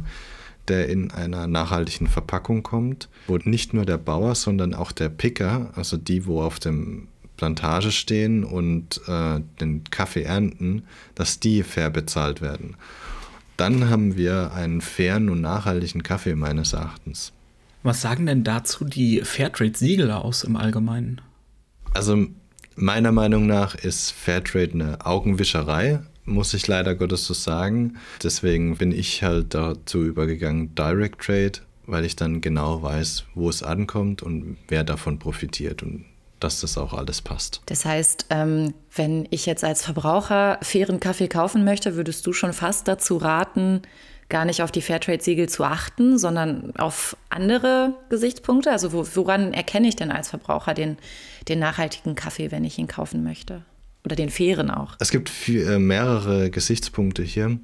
der 0.67 0.89
in 0.89 1.11
einer 1.11 1.47
nachhaltigen 1.47 2.07
Verpackung 2.07 2.63
kommt, 2.63 3.09
wo 3.27 3.37
nicht 3.37 3.73
nur 3.73 3.85
der 3.85 3.97
Bauer, 3.97 4.35
sondern 4.35 4.73
auch 4.73 4.91
der 4.91 5.09
Picker, 5.09 5.71
also 5.75 5.97
die, 5.97 6.25
wo 6.25 6.41
auf 6.41 6.59
dem 6.59 7.07
Plantage 7.37 7.91
stehen 7.91 8.43
und 8.43 9.01
äh, 9.07 9.39
den 9.59 9.83
Kaffee 9.89 10.23
ernten, 10.23 10.83
dass 11.15 11.39
die 11.39 11.63
fair 11.63 11.89
bezahlt 11.89 12.41
werden. 12.41 12.75
Dann 13.57 13.89
haben 13.89 14.15
wir 14.15 14.53
einen 14.53 14.81
fairen 14.81 15.29
und 15.29 15.41
nachhaltigen 15.41 16.03
Kaffee 16.03 16.35
meines 16.35 16.73
Erachtens. 16.73 17.31
Was 17.83 18.01
sagen 18.01 18.27
denn 18.27 18.43
dazu 18.43 18.85
die 18.85 19.21
Fairtrade-Siegel 19.21 20.11
aus 20.11 20.43
im 20.43 20.55
Allgemeinen? 20.55 21.21
Also 21.93 22.27
meiner 22.75 23.11
Meinung 23.11 23.47
nach 23.47 23.75
ist 23.75 24.11
Fairtrade 24.11 24.73
eine 24.73 25.05
Augenwischerei 25.05 25.99
muss 26.31 26.53
ich 26.53 26.67
leider 26.67 26.95
Gottes 26.95 27.25
so 27.25 27.33
sagen. 27.33 27.97
Deswegen 28.23 28.77
bin 28.77 28.91
ich 28.91 29.23
halt 29.23 29.53
dazu 29.53 30.03
übergegangen, 30.03 30.73
Direct 30.75 31.21
Trade, 31.21 31.59
weil 31.85 32.05
ich 32.05 32.15
dann 32.15 32.41
genau 32.41 32.81
weiß, 32.81 33.25
wo 33.35 33.49
es 33.49 33.63
ankommt 33.63 34.23
und 34.23 34.57
wer 34.67 34.83
davon 34.83 35.19
profitiert 35.19 35.83
und 35.83 36.05
dass 36.39 36.61
das 36.61 36.77
auch 36.77 36.93
alles 36.93 37.21
passt. 37.21 37.61
Das 37.67 37.85
heißt, 37.85 38.27
ähm, 38.31 38.73
wenn 38.95 39.27
ich 39.29 39.45
jetzt 39.45 39.63
als 39.63 39.83
Verbraucher 39.83 40.57
fairen 40.61 40.99
Kaffee 40.99 41.27
kaufen 41.27 41.63
möchte, 41.63 41.95
würdest 41.95 42.25
du 42.25 42.33
schon 42.33 42.53
fast 42.53 42.87
dazu 42.87 43.17
raten, 43.17 43.83
gar 44.29 44.45
nicht 44.45 44.63
auf 44.63 44.71
die 44.71 44.81
Fairtrade-Siegel 44.81 45.49
zu 45.49 45.63
achten, 45.63 46.17
sondern 46.17 46.73
auf 46.77 47.15
andere 47.29 47.93
Gesichtspunkte? 48.09 48.71
Also 48.71 48.91
woran 49.15 49.53
erkenne 49.53 49.87
ich 49.87 49.95
denn 49.95 50.11
als 50.11 50.29
Verbraucher 50.29 50.73
den, 50.73 50.97
den 51.47 51.59
nachhaltigen 51.59 52.15
Kaffee, 52.15 52.49
wenn 52.49 52.63
ich 52.63 52.79
ihn 52.79 52.87
kaufen 52.87 53.23
möchte? 53.23 53.63
Oder 54.05 54.15
den 54.15 54.29
fairen 54.29 54.69
auch? 54.71 54.95
Es 54.99 55.11
gibt 55.11 55.29
viel, 55.29 55.67
äh, 55.67 55.79
mehrere 55.79 56.49
Gesichtspunkte 56.49 57.23
hier. 57.23 57.59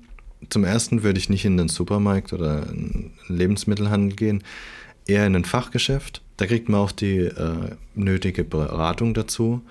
Zum 0.49 0.63
ersten 0.63 1.03
würde 1.03 1.19
ich 1.19 1.29
nicht 1.29 1.45
in 1.45 1.57
den 1.57 1.67
Supermarkt 1.67 2.31
oder 2.31 2.67
in 2.69 3.11
den 3.27 3.35
Lebensmittelhandel 3.35 4.15
gehen, 4.15 4.43
eher 5.07 5.25
in 5.25 5.35
ein 5.35 5.45
Fachgeschäft. 5.45 6.21
Da 6.37 6.45
kriegt 6.45 6.69
man 6.69 6.81
auch 6.81 6.91
die 6.91 7.17
äh, 7.17 7.71
nötige 7.95 8.43
Beratung 8.43 9.13
dazu. 9.13 9.61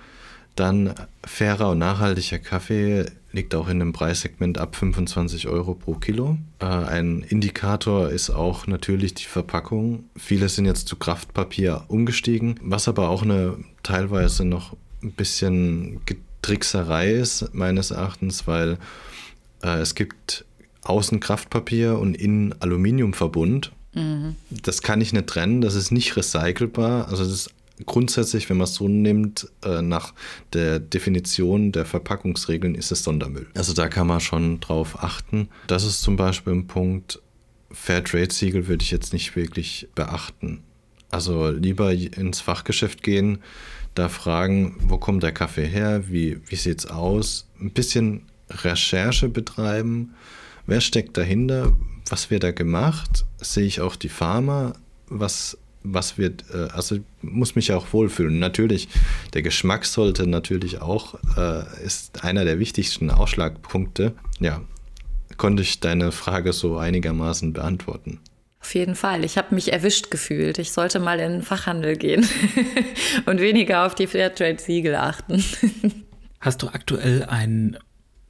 Dann 0.55 0.95
fairer 1.23 1.69
und 1.69 1.77
nachhaltiger 1.77 2.39
Kaffee 2.39 3.05
liegt 3.31 3.53
auch 3.53 3.69
in 3.69 3.81
einem 3.81 3.93
Preissegment 3.93 4.57
ab 4.57 4.75
25 4.75 5.47
Euro 5.47 5.75
pro 5.75 5.93
Kilo. 5.93 6.37
Äh, 6.59 6.65
ein 6.65 7.21
Indikator 7.21 8.09
ist 8.09 8.31
auch 8.31 8.67
natürlich 8.67 9.13
die 9.13 9.25
Verpackung. 9.25 10.05
Viele 10.17 10.49
sind 10.49 10.65
jetzt 10.65 10.87
zu 10.87 10.95
Kraftpapier 10.95 11.85
umgestiegen, 11.87 12.59
was 12.61 12.87
aber 12.87 13.09
auch 13.09 13.21
eine 13.21 13.57
teilweise 13.83 14.43
noch 14.43 14.75
ein 15.03 15.11
bisschen 15.11 16.01
Trickserei 16.47 17.11
ist, 17.11 17.53
meines 17.53 17.91
Erachtens, 17.91 18.47
weil 18.47 18.77
äh, 19.61 19.79
es 19.79 19.95
gibt 19.95 20.45
außen 20.83 21.19
Kraftpapier 21.19 21.99
und 21.99 22.15
innen 22.15 22.55
Aluminiumverbund. 22.61 23.73
Mhm. 23.93 24.37
Das 24.49 24.81
kann 24.81 25.01
ich 25.01 25.11
nicht 25.11 25.27
trennen, 25.27 25.59
das 25.59 25.75
ist 25.75 25.91
nicht 25.91 26.15
recycelbar. 26.15 27.09
Also 27.09 27.25
das 27.25 27.33
ist 27.33 27.49
grundsätzlich, 27.85 28.49
wenn 28.49 28.55
man 28.55 28.63
es 28.63 28.75
so 28.75 28.87
nimmt, 28.87 29.49
äh, 29.65 29.81
nach 29.81 30.13
der 30.53 30.79
Definition 30.79 31.73
der 31.73 31.83
Verpackungsregeln 31.83 32.75
ist 32.75 32.93
es 32.93 33.03
Sondermüll. 33.03 33.47
Also 33.53 33.73
da 33.73 33.89
kann 33.89 34.07
man 34.07 34.21
schon 34.21 34.61
drauf 34.61 35.03
achten. 35.03 35.49
Das 35.67 35.83
ist 35.83 36.01
zum 36.01 36.15
Beispiel 36.15 36.53
ein 36.53 36.67
Punkt, 36.67 37.21
Fairtrade-Siegel 37.71 38.69
würde 38.69 38.83
ich 38.83 38.91
jetzt 38.91 39.11
nicht 39.11 39.35
wirklich 39.35 39.89
beachten. 39.95 40.63
Also 41.11 41.49
lieber 41.49 41.91
ins 41.91 42.39
Fachgeschäft 42.39 43.03
gehen, 43.03 43.39
da 43.97 44.09
fragen, 44.09 44.75
wo 44.81 44.97
kommt 44.97 45.23
der 45.23 45.31
Kaffee 45.31 45.65
her, 45.65 46.09
wie, 46.09 46.39
wie 46.47 46.55
sieht 46.55 46.79
es 46.79 46.85
aus, 46.87 47.47
ein 47.59 47.71
bisschen 47.71 48.23
Recherche 48.49 49.29
betreiben, 49.29 50.13
wer 50.65 50.81
steckt 50.81 51.17
dahinter, 51.17 51.73
was 52.09 52.29
wird 52.29 52.43
da 52.43 52.51
gemacht, 52.51 53.25
sehe 53.39 53.65
ich 53.65 53.81
auch 53.81 53.95
die 53.95 54.09
Farmer, 54.09 54.73
was, 55.07 55.57
was 55.83 56.17
wird, 56.17 56.45
äh, 56.53 56.67
also 56.73 56.99
muss 57.21 57.55
mich 57.55 57.73
auch 57.73 57.91
wohlfühlen. 57.91 58.39
Natürlich, 58.39 58.87
der 59.33 59.41
Geschmack 59.41 59.85
sollte 59.85 60.27
natürlich 60.27 60.81
auch, 60.81 61.15
äh, 61.35 61.63
ist 61.83 62.23
einer 62.23 62.45
der 62.45 62.59
wichtigsten 62.59 63.09
Ausschlagpunkte. 63.09 64.13
Ja, 64.39 64.61
konnte 65.37 65.63
ich 65.63 65.79
deine 65.79 66.11
Frage 66.11 66.53
so 66.53 66.77
einigermaßen 66.77 67.53
beantworten. 67.53 68.19
Auf 68.59 68.73
jeden 68.75 68.95
Fall. 68.95 69.23
Ich 69.23 69.37
habe 69.37 69.55
mich 69.55 69.71
erwischt 69.71 70.11
gefühlt. 70.11 70.57
Ich 70.57 70.71
sollte 70.71 70.99
mal 70.99 71.19
in 71.19 71.31
den 71.33 71.41
Fachhandel 71.41 71.95
gehen 71.95 72.27
und 73.25 73.39
weniger 73.39 73.85
auf 73.85 73.95
die 73.95 74.07
Fairtrade-Siegel 74.07 74.95
achten. 74.95 75.43
Hast 76.39 76.63
du 76.63 76.67
aktuell 76.67 77.23
einen 77.23 77.77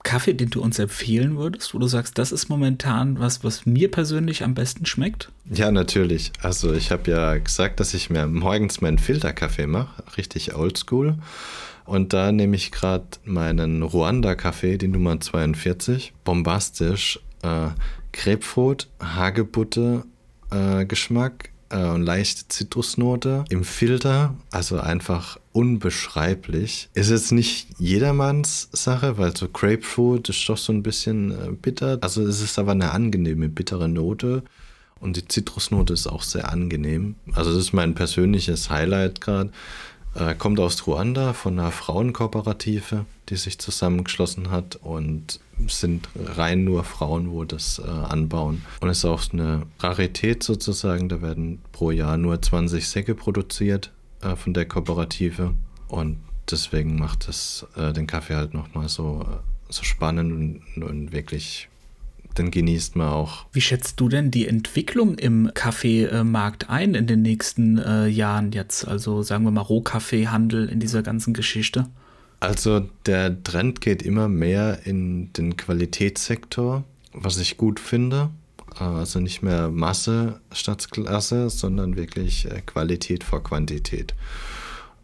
Kaffee, 0.04 0.34
den 0.34 0.50
du 0.50 0.62
uns 0.62 0.80
empfehlen 0.80 1.38
würdest, 1.38 1.74
wo 1.74 1.80
du 1.80 1.88
sagst, 1.88 2.18
das 2.18 2.32
ist 2.32 2.48
momentan 2.48 3.20
was, 3.20 3.44
was 3.44 3.66
mir 3.66 3.92
persönlich 3.92 4.44
am 4.44 4.54
besten 4.54 4.86
schmeckt? 4.86 5.32
Ja, 5.52 5.70
natürlich. 5.72 6.32
Also 6.42 6.74
ich 6.74 6.92
habe 6.92 7.12
ja 7.12 7.38
gesagt, 7.38 7.80
dass 7.80 7.94
ich 7.94 8.10
mir 8.10 8.26
morgens 8.26 8.80
meinen 8.80 9.00
Filterkaffee 9.00 9.68
mache, 9.68 10.04
richtig 10.18 10.56
oldschool. 10.56 11.18
Und 11.84 12.14
da 12.14 12.32
nehme 12.32 12.56
ich 12.56 12.72
gerade 12.72 13.08
meinen 13.26 13.82
Ruanda-Kaffee, 13.84 14.78
die 14.78 14.88
Nummer 14.88 15.20
42, 15.20 16.14
bombastisch. 16.24 17.20
Äh, 17.44 17.70
Grapefruit, 18.14 18.88
Hagebutte, 19.02 20.04
äh, 20.52 20.86
Geschmack 20.86 21.50
äh, 21.70 21.84
und 21.86 22.04
leichte 22.04 22.48
Zitrusnote 22.48 23.46
im 23.50 23.64
Filter, 23.64 24.36
also 24.52 24.80
einfach 24.80 25.38
unbeschreiblich. 25.52 26.90
Ist 26.94 27.10
jetzt 27.10 27.32
nicht 27.32 27.68
jedermanns 27.80 28.70
Sache, 28.72 29.18
weil 29.18 29.36
so 29.36 29.48
Grapefruit 29.48 30.30
ist 30.30 30.48
doch 30.48 30.58
so 30.58 30.72
ein 30.74 30.84
bisschen 30.84 31.32
äh, 31.32 31.52
bitter. 31.52 31.98
Also 32.02 32.26
es 32.26 32.42
ist 32.42 32.60
aber 32.60 32.72
eine 32.72 32.92
angenehme, 32.92 33.50
bittere 33.50 33.90
Note. 33.90 34.44
Und 35.00 35.16
die 35.16 35.28
Zitrusnote 35.28 35.94
ist 35.94 36.08
auch 36.08 36.24
sehr 36.24 36.52
angenehm. 36.52 37.16
Also 37.34 37.52
das 37.52 37.60
ist 37.60 37.74
mein 37.74 37.94
persönliches 37.94 38.70
Highlight 38.70 39.22
gerade. 39.22 39.52
Äh, 40.18 40.34
kommt 40.36 40.60
aus 40.60 40.88
Ruanda 40.88 41.34
von 41.34 41.60
einer 41.60 41.72
Frauenkooperative, 41.72 43.06
die 43.30 43.36
sich 43.36 43.60
zusammengeschlossen 43.60 44.50
hat 44.50 44.78
und 44.78 45.40
sind 45.68 46.10
rein 46.16 46.64
nur 46.64 46.84
Frauen, 46.84 47.32
wo 47.32 47.44
das 47.44 47.80
äh, 47.80 47.88
anbauen. 47.88 48.64
Und 48.82 48.90
es 48.90 49.00
ist 49.00 49.06
auch 49.06 49.22
eine 49.32 49.64
Rarität 49.80 50.42
sozusagen. 50.42 51.08
Da 51.10 51.22
werden 51.22 51.62
pro 51.72 51.92
Jahr 51.92 52.18
nur 52.18 52.42
20 52.42 52.88
Säcke 52.88 53.14
produziert 53.14 53.92
äh, 54.22 54.36
von 54.36 54.54
der 54.54 54.66
Kooperative. 54.66 55.54
Und 55.88 56.18
deswegen 56.50 56.98
macht 56.98 57.28
das 57.28 57.68
äh, 57.76 57.94
den 57.94 58.08
Kaffee 58.08 58.36
halt 58.36 58.56
nochmal 58.56 58.90
so, 58.90 59.22
äh, 59.22 59.72
so 59.72 59.84
spannend 59.84 60.64
und, 60.76 60.84
und 60.84 61.12
wirklich 61.12 61.70
dann 62.36 62.52
genießt 62.52 62.96
man 62.96 63.10
auch. 63.10 63.46
Wie 63.52 63.62
schätzt 63.62 64.00
du 64.00 64.10
denn 64.10 64.32
die 64.32 64.48
Entwicklung 64.48 65.18
im 65.18 65.52
Kaffeemarkt 65.54 66.70
ein 66.70 66.94
in 66.94 67.08
den 67.08 67.22
nächsten 67.22 67.78
äh, 67.78 68.08
Jahren 68.08 68.52
jetzt? 68.52 68.88
Also 68.88 69.24
sagen 69.24 69.44
wir 69.44 69.52
mal 69.52 69.62
Rohkaffeehandel 69.62 70.70
in 70.70 70.80
dieser 70.80 71.04
ganzen 71.04 71.34
Geschichte? 71.34 71.88
Also 72.40 72.82
der 73.06 73.44
Trend 73.44 73.82
geht 73.82 74.04
immer 74.04 74.28
mehr 74.28 74.86
in 74.86 75.34
den 75.34 75.58
Qualitätssektor, 75.58 76.84
was 77.14 77.40
ich 77.40 77.58
gut 77.58 77.80
finde. 77.80 78.30
Also 78.78 79.20
nicht 79.20 79.42
mehr 79.42 79.70
Masse 79.70 80.40
statt 80.52 80.92
Klasse, 80.92 81.50
sondern 81.50 81.96
wirklich 81.96 82.46
äh, 82.46 82.62
Qualität 82.62 83.24
vor 83.24 83.44
Quantität. 83.44 84.14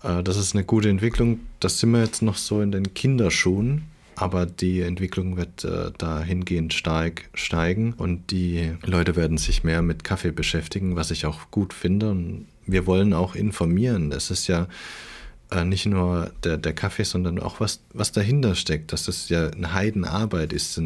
Äh, 0.04 0.22
das 0.22 0.38
ist 0.38 0.54
eine 0.54 0.64
gute 0.64 0.90
Entwicklung. 0.90 1.40
Das 1.60 1.80
sind 1.80 1.92
wir 1.92 2.04
jetzt 2.04 2.22
noch 2.22 2.38
so 2.38 2.62
in 2.62 2.72
den 2.72 2.94
Kinderschuhen. 2.94 3.86
Aber 4.16 4.46
die 4.46 4.82
Entwicklung 4.82 5.38
wird 5.38 5.64
äh, 5.64 5.92
dahingehend 5.98 6.74
stark 6.74 7.30
steigen 7.34 7.94
und 7.94 8.32
die 8.32 8.74
Leute 8.84 9.16
werden 9.16 9.38
sich 9.38 9.64
mehr 9.64 9.82
mit 9.82 10.04
Kaffee 10.04 10.32
beschäftigen, 10.32 10.96
was 10.96 11.12
ich 11.12 11.26
auch 11.26 11.52
gut 11.52 11.74
finde. 11.74 12.12
Und 12.12 12.48
wir 12.66 12.86
wollen 12.86 13.14
auch 13.14 13.36
informieren. 13.36 14.12
Es 14.12 14.30
ist 14.30 14.48
ja 14.48 14.68
äh, 15.52 15.66
nicht 15.66 15.86
nur 15.86 16.32
der, 16.44 16.58
der 16.58 16.74
Kaffee, 16.74 17.04
sondern 17.04 17.40
auch 17.40 17.60
was, 17.60 17.82
was 17.94 18.12
dahinter 18.12 18.56
steckt, 18.56 18.92
dass 18.92 19.06
das 19.06 19.30
ja 19.30 19.50
eine 19.50 19.74
Heidenarbeit 19.74 20.54
ist. 20.54 20.80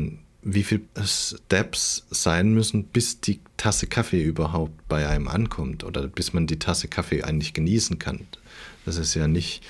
Wie 0.43 0.63
viele 0.63 0.83
Steps 1.03 2.05
sein 2.09 2.53
müssen, 2.53 2.85
bis 2.85 3.19
die 3.19 3.41
Tasse 3.57 3.87
Kaffee 3.87 4.23
überhaupt 4.23 4.87
bei 4.87 5.07
einem 5.07 5.27
ankommt 5.27 5.83
oder 5.83 6.07
bis 6.07 6.31
man 6.31 6.47
die 6.47 6.59
Tasse 6.59 6.87
Kaffee 6.87 7.23
eigentlich 7.23 7.53
genießen 7.53 7.99
kann. 7.99 8.21
Das 8.85 8.95
ist 8.97 9.13
ja 9.15 9.27
nicht 9.27 9.63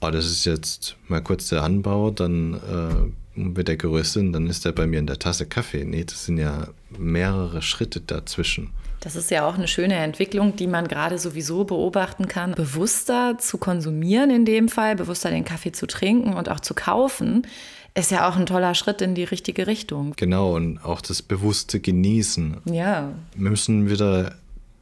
oh, 0.00 0.10
das 0.10 0.26
ist 0.26 0.44
jetzt 0.44 0.96
mal 1.08 1.22
kurz 1.22 1.48
der 1.48 1.62
Anbau, 1.62 2.10
dann 2.10 2.54
äh, 2.54 3.44
wird 3.54 3.68
der 3.68 3.76
geröstet 3.76 4.34
dann 4.34 4.46
ist 4.48 4.66
er 4.66 4.72
bei 4.72 4.86
mir 4.86 4.98
in 4.98 5.06
der 5.06 5.18
Tasse 5.18 5.46
Kaffee. 5.46 5.84
Nee, 5.84 6.04
das 6.04 6.26
sind 6.26 6.38
ja 6.38 6.68
mehrere 6.98 7.62
Schritte 7.62 8.00
dazwischen. 8.00 8.70
Das 9.00 9.16
ist 9.16 9.30
ja 9.30 9.48
auch 9.48 9.54
eine 9.54 9.66
schöne 9.66 9.94
Entwicklung, 9.94 10.56
die 10.56 10.66
man 10.66 10.86
gerade 10.86 11.18
sowieso 11.18 11.64
beobachten 11.64 12.28
kann. 12.28 12.52
Bewusster 12.52 13.38
zu 13.38 13.56
konsumieren 13.56 14.30
in 14.30 14.44
dem 14.44 14.68
Fall, 14.68 14.94
bewusster 14.94 15.30
den 15.30 15.44
Kaffee 15.44 15.72
zu 15.72 15.86
trinken 15.86 16.34
und 16.34 16.50
auch 16.50 16.60
zu 16.60 16.74
kaufen, 16.74 17.46
ist 17.94 18.10
ja 18.10 18.28
auch 18.28 18.36
ein 18.36 18.46
toller 18.46 18.74
Schritt 18.74 19.00
in 19.00 19.14
die 19.14 19.24
richtige 19.24 19.66
Richtung. 19.66 20.12
Genau, 20.16 20.54
und 20.54 20.84
auch 20.84 21.00
das 21.00 21.22
bewusste 21.22 21.80
Genießen. 21.80 22.58
Ja. 22.66 23.12
Wir 23.34 23.50
müssen 23.50 23.88
wieder 23.88 24.34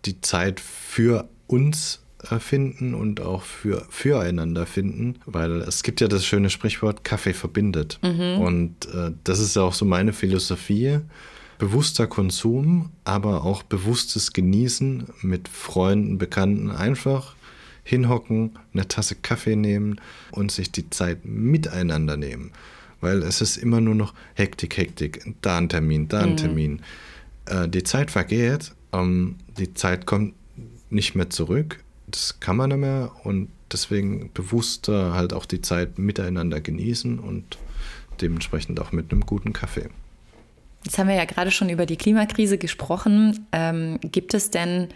die 0.04 0.20
Zeit 0.20 0.58
für 0.60 1.28
uns 1.46 2.00
finden 2.40 2.94
und 2.94 3.20
auch 3.20 3.42
für 3.42 3.86
füreinander 3.90 4.66
finden, 4.66 5.16
weil 5.24 5.60
es 5.62 5.82
gibt 5.82 6.00
ja 6.00 6.08
das 6.08 6.26
schöne 6.26 6.50
Sprichwort 6.50 7.04
Kaffee 7.04 7.32
verbindet. 7.32 8.00
Mhm. 8.02 8.38
Und 8.40 8.86
äh, 8.92 9.12
das 9.24 9.38
ist 9.38 9.56
ja 9.56 9.62
auch 9.62 9.74
so 9.74 9.84
meine 9.84 10.12
Philosophie. 10.12 10.98
Bewusster 11.58 12.06
Konsum, 12.06 12.90
aber 13.04 13.44
auch 13.44 13.62
bewusstes 13.62 14.32
Genießen 14.32 15.06
mit 15.22 15.48
Freunden, 15.48 16.18
Bekannten. 16.18 16.70
Einfach 16.70 17.34
hinhocken, 17.82 18.58
eine 18.72 18.86
Tasse 18.86 19.16
Kaffee 19.16 19.56
nehmen 19.56 20.00
und 20.30 20.52
sich 20.52 20.70
die 20.70 20.90
Zeit 20.90 21.24
miteinander 21.24 22.16
nehmen. 22.16 22.52
Weil 23.00 23.22
es 23.22 23.40
ist 23.40 23.56
immer 23.56 23.80
nur 23.80 23.94
noch 23.94 24.12
Hektik, 24.34 24.76
Hektik, 24.76 25.34
da 25.40 25.58
ein 25.58 25.68
Termin, 25.68 26.08
da 26.08 26.20
ein 26.20 26.32
mhm. 26.32 26.36
Termin. 26.36 26.82
Äh, 27.46 27.68
die 27.68 27.84
Zeit 27.84 28.10
vergeht, 28.10 28.72
ähm, 28.92 29.36
die 29.56 29.72
Zeit 29.74 30.04
kommt 30.04 30.34
nicht 30.90 31.14
mehr 31.14 31.30
zurück 31.30 31.78
das 32.10 32.40
kann 32.40 32.56
man 32.56 32.70
nicht 32.70 32.78
mehr 32.78 33.12
und 33.24 33.48
deswegen 33.72 34.30
bewusster 34.32 35.14
halt 35.14 35.32
auch 35.32 35.46
die 35.46 35.60
Zeit 35.60 35.98
miteinander 35.98 36.60
genießen 36.60 37.18
und 37.18 37.58
dementsprechend 38.20 38.80
auch 38.80 38.92
mit 38.92 39.12
einem 39.12 39.26
guten 39.26 39.52
Kaffee. 39.52 39.88
Jetzt 40.84 40.98
haben 40.98 41.08
wir 41.08 41.16
ja 41.16 41.24
gerade 41.24 41.50
schon 41.50 41.68
über 41.68 41.86
die 41.86 41.96
Klimakrise 41.96 42.56
gesprochen. 42.56 43.46
Ähm, 43.52 43.98
gibt 44.00 44.34
es 44.34 44.50
denn 44.50 44.88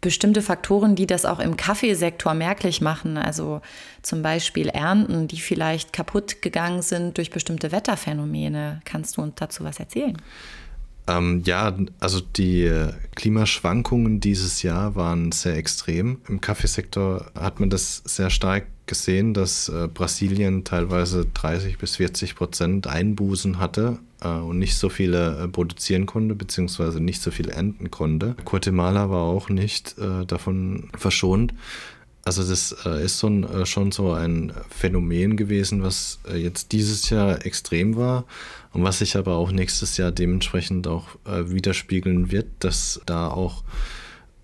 bestimmte 0.00 0.42
Faktoren, 0.42 0.96
die 0.96 1.06
das 1.06 1.24
auch 1.24 1.38
im 1.38 1.56
Kaffeesektor 1.56 2.34
merklich 2.34 2.80
machen? 2.80 3.16
Also 3.16 3.60
zum 4.02 4.22
Beispiel 4.22 4.68
Ernten, 4.68 5.28
die 5.28 5.40
vielleicht 5.40 5.92
kaputt 5.92 6.42
gegangen 6.42 6.82
sind 6.82 7.16
durch 7.18 7.30
bestimmte 7.30 7.72
Wetterphänomene. 7.72 8.80
Kannst 8.84 9.16
du 9.16 9.22
uns 9.22 9.34
dazu 9.36 9.64
was 9.64 9.78
erzählen? 9.78 10.16
Ähm, 11.08 11.42
ja, 11.44 11.74
also 11.98 12.20
die 12.20 12.70
Klimaschwankungen 13.14 14.20
dieses 14.20 14.62
Jahr 14.62 14.94
waren 14.94 15.32
sehr 15.32 15.56
extrem. 15.56 16.20
Im 16.28 16.40
Kaffeesektor 16.40 17.30
hat 17.34 17.58
man 17.58 17.70
das 17.70 18.02
sehr 18.04 18.30
stark 18.30 18.66
gesehen, 18.88 19.34
dass 19.34 19.68
äh, 19.68 19.86
Brasilien 19.92 20.64
teilweise 20.64 21.26
30 21.26 21.78
bis 21.78 21.96
40 21.96 22.34
Prozent 22.34 22.86
Einbußen 22.88 23.60
hatte 23.60 23.98
äh, 24.20 24.28
und 24.28 24.58
nicht 24.58 24.76
so 24.76 24.88
viele 24.88 25.44
äh, 25.44 25.48
produzieren 25.48 26.06
konnte, 26.06 26.34
beziehungsweise 26.34 27.00
nicht 27.00 27.22
so 27.22 27.30
viel 27.30 27.50
ernten 27.50 27.92
konnte. 27.92 28.34
Guatemala 28.44 29.10
war 29.10 29.22
auch 29.22 29.48
nicht 29.48 29.96
äh, 29.98 30.26
davon 30.26 30.90
verschont. 30.96 31.54
Also 32.28 32.46
das 32.46 32.76
äh, 32.84 33.02
ist 33.02 33.20
so 33.20 33.26
ein, 33.26 33.44
äh, 33.44 33.64
schon 33.64 33.90
so 33.90 34.12
ein 34.12 34.52
Phänomen 34.68 35.38
gewesen, 35.38 35.82
was 35.82 36.18
äh, 36.30 36.36
jetzt 36.36 36.72
dieses 36.72 37.08
Jahr 37.08 37.46
extrem 37.46 37.96
war 37.96 38.26
und 38.74 38.84
was 38.84 38.98
sich 38.98 39.16
aber 39.16 39.36
auch 39.36 39.50
nächstes 39.50 39.96
Jahr 39.96 40.12
dementsprechend 40.12 40.86
auch 40.86 41.16
widerspiegeln 41.24 42.30
wird, 42.30 42.48
dass 42.58 43.00
da 43.06 43.28
auch 43.28 43.64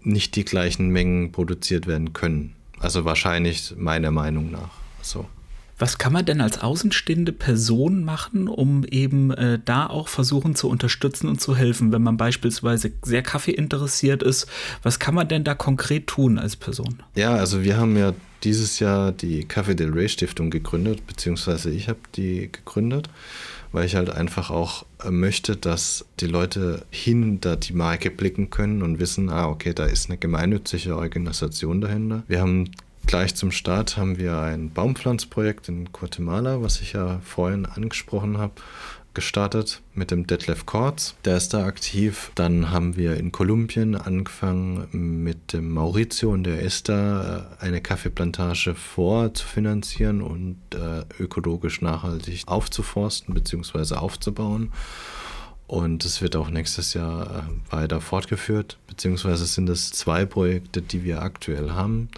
nicht 0.00 0.34
die 0.34 0.46
gleichen 0.46 0.88
Mengen 0.88 1.30
produziert 1.30 1.86
werden 1.86 2.14
können. 2.14 2.56
Also 2.78 3.04
wahrscheinlich 3.04 3.74
meiner 3.76 4.10
Meinung 4.10 4.50
nach 4.50 4.70
so. 5.02 5.26
Was 5.78 5.98
kann 5.98 6.12
man 6.12 6.24
denn 6.24 6.40
als 6.40 6.60
außenstehende 6.60 7.32
Person 7.32 8.04
machen, 8.04 8.48
um 8.48 8.84
eben 8.84 9.32
äh, 9.32 9.58
da 9.64 9.86
auch 9.86 10.08
versuchen 10.08 10.54
zu 10.54 10.68
unterstützen 10.68 11.28
und 11.28 11.40
zu 11.40 11.56
helfen, 11.56 11.92
wenn 11.92 12.02
man 12.02 12.16
beispielsweise 12.16 12.92
sehr 13.02 13.22
Kaffee 13.22 13.52
interessiert 13.52 14.22
ist? 14.22 14.46
Was 14.82 14.98
kann 14.98 15.14
man 15.14 15.28
denn 15.28 15.44
da 15.44 15.54
konkret 15.54 16.06
tun 16.06 16.38
als 16.38 16.56
Person? 16.56 17.02
Ja, 17.16 17.34
also 17.34 17.64
wir 17.64 17.76
haben 17.76 17.96
ja 17.96 18.12
dieses 18.44 18.78
Jahr 18.78 19.10
die 19.10 19.46
Café 19.46 19.74
del 19.74 19.90
Rey 19.90 20.08
Stiftung 20.08 20.50
gegründet, 20.50 21.06
beziehungsweise 21.06 21.70
ich 21.70 21.88
habe 21.88 22.00
die 22.14 22.52
gegründet, 22.52 23.08
weil 23.72 23.86
ich 23.86 23.96
halt 23.96 24.10
einfach 24.10 24.50
auch 24.50 24.84
äh, 25.02 25.10
möchte, 25.10 25.56
dass 25.56 26.04
die 26.20 26.26
Leute 26.26 26.84
hinter 26.90 27.56
die 27.56 27.72
Marke 27.72 28.10
blicken 28.10 28.50
können 28.50 28.82
und 28.82 29.00
wissen, 29.00 29.30
ah, 29.30 29.48
okay, 29.48 29.72
da 29.74 29.86
ist 29.86 30.08
eine 30.08 30.18
gemeinnützige 30.18 30.96
Organisation 30.96 31.80
dahinter. 31.80 32.22
Wir 32.28 32.40
haben 32.40 32.70
Gleich 33.06 33.34
zum 33.34 33.52
Start 33.52 33.96
haben 33.96 34.18
wir 34.18 34.38
ein 34.40 34.70
Baumpflanzprojekt 34.70 35.68
in 35.68 35.92
Guatemala, 35.92 36.62
was 36.62 36.80
ich 36.80 36.94
ja 36.94 37.20
vorhin 37.22 37.66
angesprochen 37.66 38.38
habe, 38.38 38.54
gestartet 39.14 39.82
mit 39.94 40.10
dem 40.10 40.26
Detlef 40.26 40.66
Kortz. 40.66 41.14
Der 41.24 41.36
ist 41.36 41.54
da 41.54 41.64
aktiv. 41.64 42.32
Dann 42.34 42.70
haben 42.70 42.96
wir 42.96 43.16
in 43.16 43.30
Kolumbien 43.30 43.94
angefangen 43.94 44.88
mit 45.22 45.52
dem 45.52 45.70
Maurizio 45.70 46.30
und 46.32 46.44
der 46.44 46.60
ist 46.60 46.88
äh, 46.88 47.42
eine 47.60 47.80
Kaffeeplantage 47.80 48.74
vorzufinanzieren 48.74 50.20
und 50.20 50.58
äh, 50.74 51.04
ökologisch 51.22 51.80
nachhaltig 51.80 52.42
aufzuforsten 52.46 53.34
bzw. 53.34 53.94
aufzubauen. 53.94 54.72
Und 55.66 56.04
es 56.04 56.20
wird 56.20 56.36
auch 56.36 56.50
nächstes 56.50 56.92
Jahr 56.92 57.48
äh, 57.48 57.72
weiter 57.72 58.00
fortgeführt, 58.00 58.76
beziehungsweise 58.86 59.46
sind 59.46 59.68
es 59.68 59.92
zwei 59.92 60.26
Projekte, 60.26 60.82
die 60.82 61.04
wir 61.04 61.22
aktuell 61.22 61.70
haben. 61.70 62.08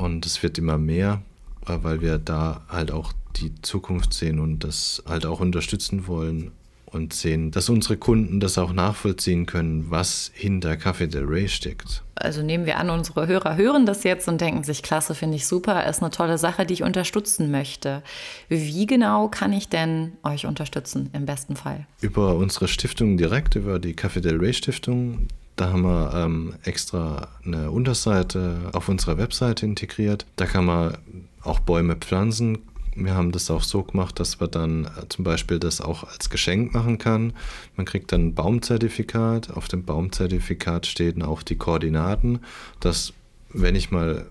Und 0.00 0.24
es 0.26 0.42
wird 0.42 0.58
immer 0.58 0.78
mehr, 0.78 1.22
äh, 1.66 1.76
weil 1.82 2.00
wir 2.00 2.18
da 2.18 2.62
halt 2.68 2.90
auch 2.90 3.12
die 3.36 3.52
Zukunft 3.62 4.12
sehen 4.12 4.40
und 4.40 4.64
das 4.64 5.02
halt 5.06 5.26
auch 5.26 5.40
unterstützen 5.40 6.06
wollen 6.06 6.52
und 6.86 7.12
sehen, 7.12 7.50
dass 7.50 7.68
unsere 7.68 7.96
Kunden 7.96 8.40
das 8.40 8.58
auch 8.58 8.72
nachvollziehen 8.72 9.46
können, 9.46 9.90
was 9.90 10.30
hinter 10.34 10.72
Café 10.72 11.06
del 11.06 11.24
Rey 11.24 11.48
steckt. 11.48 12.02
Also 12.16 12.42
nehmen 12.42 12.66
wir 12.66 12.78
an, 12.78 12.90
unsere 12.90 13.26
Hörer 13.26 13.56
hören 13.56 13.86
das 13.86 14.02
jetzt 14.02 14.28
und 14.28 14.40
denken 14.40 14.64
sich, 14.64 14.82
klasse, 14.82 15.14
finde 15.14 15.36
ich 15.36 15.46
super, 15.46 15.86
ist 15.86 16.02
eine 16.02 16.10
tolle 16.10 16.36
Sache, 16.36 16.66
die 16.66 16.74
ich 16.74 16.82
unterstützen 16.82 17.50
möchte. 17.50 18.02
Wie 18.48 18.86
genau 18.86 19.28
kann 19.28 19.52
ich 19.52 19.68
denn 19.68 20.12
euch 20.22 20.46
unterstützen 20.46 21.10
im 21.12 21.26
besten 21.26 21.56
Fall? 21.56 21.86
Über 22.00 22.34
unsere 22.34 22.68
Stiftung 22.68 23.16
direkt, 23.16 23.54
über 23.54 23.78
die 23.78 23.94
Café 23.94 24.20
del 24.20 24.38
Rey 24.38 24.52
Stiftung. 24.52 25.28
Da 25.60 25.72
haben 25.72 25.82
wir 25.82 26.14
ähm, 26.14 26.54
extra 26.62 27.28
eine 27.44 27.70
Unterseite 27.70 28.70
auf 28.72 28.88
unserer 28.88 29.18
Webseite 29.18 29.66
integriert. 29.66 30.24
Da 30.36 30.46
kann 30.46 30.64
man 30.64 30.96
auch 31.42 31.60
Bäume 31.60 31.96
pflanzen. 31.96 32.60
Wir 32.94 33.12
haben 33.12 33.30
das 33.30 33.50
auch 33.50 33.62
so 33.62 33.82
gemacht, 33.82 34.18
dass 34.18 34.40
man 34.40 34.50
dann 34.50 34.84
äh, 34.86 35.06
zum 35.10 35.22
Beispiel 35.22 35.58
das 35.58 35.82
auch 35.82 36.04
als 36.04 36.30
Geschenk 36.30 36.72
machen 36.72 36.96
kann. 36.96 37.34
Man 37.76 37.84
kriegt 37.84 38.10
dann 38.10 38.28
ein 38.28 38.34
Baumzertifikat. 38.34 39.50
Auf 39.50 39.68
dem 39.68 39.84
Baumzertifikat 39.84 40.86
stehen 40.86 41.22
auch 41.22 41.42
die 41.42 41.56
Koordinaten, 41.56 42.38
dass 42.80 43.12
wenn 43.52 43.74
ich 43.74 43.90
mal 43.90 44.28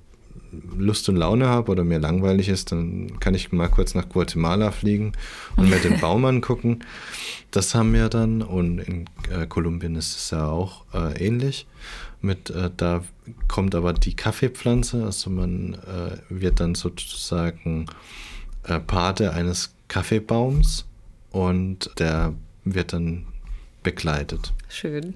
Lust 0.78 1.10
und 1.10 1.16
Laune 1.16 1.48
habe 1.48 1.72
oder 1.72 1.84
mir 1.84 2.00
langweilig 2.00 2.50
ist, 2.50 2.72
dann 2.72 3.20
kann 3.20 3.36
ich 3.36 3.52
mal 3.52 3.70
kurz 3.70 3.96
nach 3.96 4.10
Guatemala 4.10 4.72
fliegen 4.72 5.14
und 5.56 5.70
mir 5.70 5.80
den 5.80 6.00
Baum 6.02 6.26
angucken. 6.26 6.80
Das 7.52 7.76
haben 7.76 7.94
wir 7.94 8.10
dann 8.10 8.42
und 8.42 8.80
in 8.80 9.06
äh, 9.32 9.48
Kolumbien 9.48 9.96
ist 9.96 10.16
es 10.16 10.32
ja 10.32 10.48
auch 10.48 10.86
äh, 10.94 11.26
ähnlich. 11.26 11.68
Mit, 12.22 12.50
äh, 12.50 12.70
da 12.76 13.04
kommt 13.48 13.76
aber 13.76 13.94
die 13.94 14.16
Kaffeepflanze, 14.16 15.06
also 15.06 15.30
man 15.30 15.76
äh, 15.76 16.18
wird 16.30 16.60
dann 16.60 16.76
sozusagen 16.76 17.86
äh, 18.64 18.80
Pate 18.80 19.34
eines 19.34 19.74
Kaffeebaums 19.88 20.86
und 21.32 21.92
der 21.98 22.34
wird 22.66 22.94
dann 22.94 23.26
begleitet. 23.84 24.54
Schön. 24.68 25.16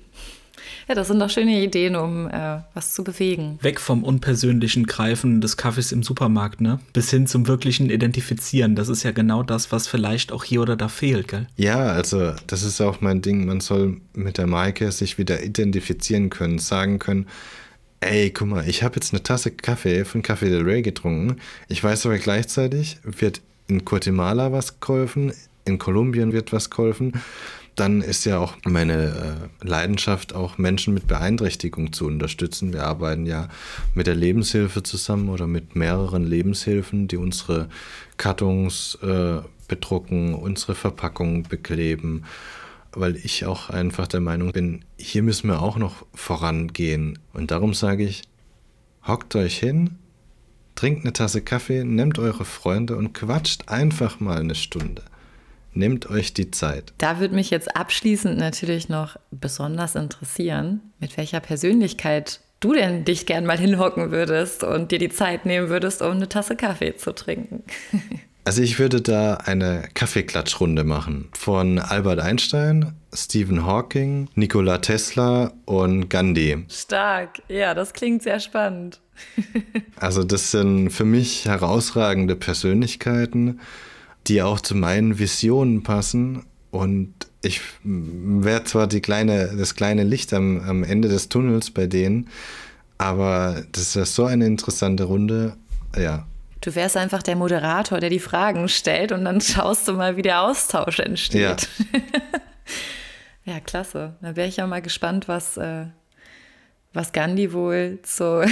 Ja, 0.87 0.95
das 0.95 1.07
sind 1.07 1.19
doch 1.19 1.29
schöne 1.29 1.61
Ideen, 1.61 1.95
um 1.95 2.27
äh, 2.27 2.59
was 2.73 2.93
zu 2.93 3.03
bewegen. 3.03 3.59
Weg 3.61 3.79
vom 3.79 4.03
unpersönlichen 4.03 4.85
Greifen 4.85 5.41
des 5.41 5.57
Kaffees 5.57 5.91
im 5.91 6.03
Supermarkt, 6.03 6.61
ne? 6.61 6.79
Bis 6.93 7.09
hin 7.09 7.27
zum 7.27 7.47
wirklichen 7.47 7.89
Identifizieren. 7.89 8.75
Das 8.75 8.89
ist 8.89 9.03
ja 9.03 9.11
genau 9.11 9.43
das, 9.43 9.71
was 9.71 9.87
vielleicht 9.87 10.31
auch 10.31 10.43
hier 10.43 10.61
oder 10.61 10.75
da 10.75 10.87
fehlt, 10.87 11.27
gell? 11.27 11.47
Ja, 11.55 11.87
also 11.87 12.33
das 12.47 12.63
ist 12.63 12.81
auch 12.81 13.01
mein 13.01 13.21
Ding. 13.21 13.45
Man 13.45 13.59
soll 13.59 14.01
mit 14.13 14.37
der 14.37 14.47
Maike 14.47 14.91
sich 14.91 15.17
wieder 15.17 15.43
identifizieren 15.43 16.29
können, 16.29 16.59
sagen 16.59 16.99
können, 16.99 17.27
ey, 18.01 18.31
guck 18.31 18.47
mal, 18.47 18.67
ich 18.67 18.83
habe 18.83 18.95
jetzt 18.95 19.13
eine 19.13 19.23
Tasse 19.23 19.51
Kaffee 19.51 20.05
von 20.05 20.23
Café 20.23 20.49
del 20.49 20.63
Rey 20.63 20.81
getrunken. 20.81 21.37
Ich 21.67 21.83
weiß 21.83 22.05
aber 22.05 22.17
gleichzeitig, 22.17 22.97
wird 23.03 23.41
in 23.67 23.85
Guatemala 23.85 24.51
was 24.51 24.79
geholfen, 24.79 25.33
in 25.65 25.79
Kolumbien 25.79 26.33
wird 26.33 26.51
was 26.51 26.69
geholfen 26.69 27.13
dann 27.75 28.01
ist 28.01 28.25
ja 28.25 28.37
auch 28.37 28.55
meine 28.65 29.49
äh, 29.63 29.67
Leidenschaft, 29.67 30.33
auch 30.33 30.57
Menschen 30.57 30.93
mit 30.93 31.07
Beeinträchtigung 31.07 31.91
zu 31.91 32.05
unterstützen. 32.05 32.71
Wir 32.73 32.83
arbeiten 32.83 33.25
ja 33.25 33.49
mit 33.95 34.07
der 34.07 34.15
Lebenshilfe 34.15 34.83
zusammen 34.83 35.29
oder 35.29 35.47
mit 35.47 35.75
mehreren 35.75 36.23
Lebenshilfen, 36.23 37.07
die 37.07 37.17
unsere 37.17 37.69
Kartons 38.17 38.97
äh, 39.01 39.41
bedrucken, 39.67 40.35
unsere 40.35 40.75
Verpackungen 40.75 41.43
bekleben, 41.43 42.25
weil 42.91 43.15
ich 43.15 43.45
auch 43.45 43.71
einfach 43.71 44.07
der 44.07 44.21
Meinung 44.21 44.51
bin, 44.51 44.85
hier 44.97 45.23
müssen 45.23 45.47
wir 45.47 45.61
auch 45.61 45.77
noch 45.77 46.05
vorangehen. 46.13 47.17
Und 47.33 47.49
darum 47.49 47.73
sage 47.73 48.03
ich, 48.03 48.21
hockt 49.07 49.35
euch 49.35 49.57
hin, 49.57 49.97
trinkt 50.75 51.05
eine 51.05 51.13
Tasse 51.13 51.41
Kaffee, 51.41 51.83
nehmt 51.83 52.19
eure 52.19 52.45
Freunde 52.45 52.97
und 52.97 53.13
quatscht 53.13 53.69
einfach 53.69 54.19
mal 54.19 54.39
eine 54.39 54.55
Stunde 54.55 55.01
Nehmt 55.73 56.09
euch 56.09 56.33
die 56.33 56.51
Zeit. 56.51 56.93
Da 56.97 57.19
würde 57.19 57.35
mich 57.35 57.49
jetzt 57.49 57.75
abschließend 57.75 58.37
natürlich 58.37 58.89
noch 58.89 59.17
besonders 59.31 59.95
interessieren, 59.95 60.81
mit 60.99 61.17
welcher 61.17 61.39
Persönlichkeit 61.39 62.39
du 62.59 62.73
denn 62.73 63.05
dich 63.05 63.25
gern 63.25 63.45
mal 63.45 63.57
hinhocken 63.57 64.11
würdest 64.11 64.63
und 64.63 64.91
dir 64.91 64.99
die 64.99 65.09
Zeit 65.09 65.45
nehmen 65.45 65.69
würdest, 65.69 66.01
um 66.01 66.11
eine 66.11 66.29
Tasse 66.29 66.55
Kaffee 66.55 66.95
zu 66.95 67.13
trinken. 67.13 67.63
Also 68.45 68.61
ich 68.61 68.77
würde 68.77 69.01
da 69.01 69.35
eine 69.35 69.87
Kaffeeklatschrunde 69.93 70.83
machen 70.83 71.29
von 71.31 71.79
Albert 71.79 72.19
Einstein, 72.19 72.93
Stephen 73.13 73.65
Hawking, 73.65 74.27
Nikola 74.35 74.79
Tesla 74.79 75.53
und 75.63 76.09
Gandhi. 76.09 76.65
Stark, 76.69 77.41
ja, 77.47 77.73
das 77.73 77.93
klingt 77.93 78.21
sehr 78.21 78.41
spannend. 78.41 78.99
also 79.95 80.25
das 80.25 80.51
sind 80.51 80.89
für 80.89 81.05
mich 81.05 81.45
herausragende 81.45 82.35
Persönlichkeiten, 82.35 83.61
die 84.27 84.41
auch 84.41 84.59
zu 84.59 84.75
meinen 84.75 85.19
Visionen 85.19 85.83
passen 85.83 86.45
und 86.71 87.13
ich 87.41 87.61
wäre 87.83 88.63
zwar 88.63 88.87
die 88.87 89.01
kleine, 89.01 89.55
das 89.57 89.75
kleine 89.75 90.03
Licht 90.03 90.33
am, 90.33 90.61
am 90.61 90.83
Ende 90.83 91.09
des 91.09 91.29
Tunnels 91.29 91.71
bei 91.71 91.87
denen, 91.87 92.29
aber 92.97 93.63
das 93.71 93.95
ist 93.95 94.15
so 94.15 94.25
eine 94.25 94.45
interessante 94.45 95.03
Runde. 95.03 95.57
Ja, 95.95 96.25
Du 96.63 96.73
wärst 96.75 96.95
einfach 96.95 97.21
der 97.21 97.35
Moderator, 97.35 97.99
der 97.99 98.09
die 98.09 98.21
Fragen 98.21 98.69
stellt 98.69 99.11
und 99.11 99.25
dann 99.25 99.41
schaust 99.41 99.85
du 99.85 99.93
mal, 99.93 100.15
wie 100.15 100.21
der 100.21 100.43
Austausch 100.43 100.99
entsteht. 100.99 101.67
Ja, 101.91 101.99
ja 103.55 103.59
klasse. 103.59 104.15
Da 104.21 104.37
wäre 104.37 104.47
ich 104.47 104.55
ja 104.55 104.65
mal 104.65 104.81
gespannt, 104.81 105.27
was, 105.27 105.57
äh, 105.57 105.87
was 106.93 107.11
Gandhi 107.11 107.51
wohl 107.51 107.99
zu, 108.03 108.49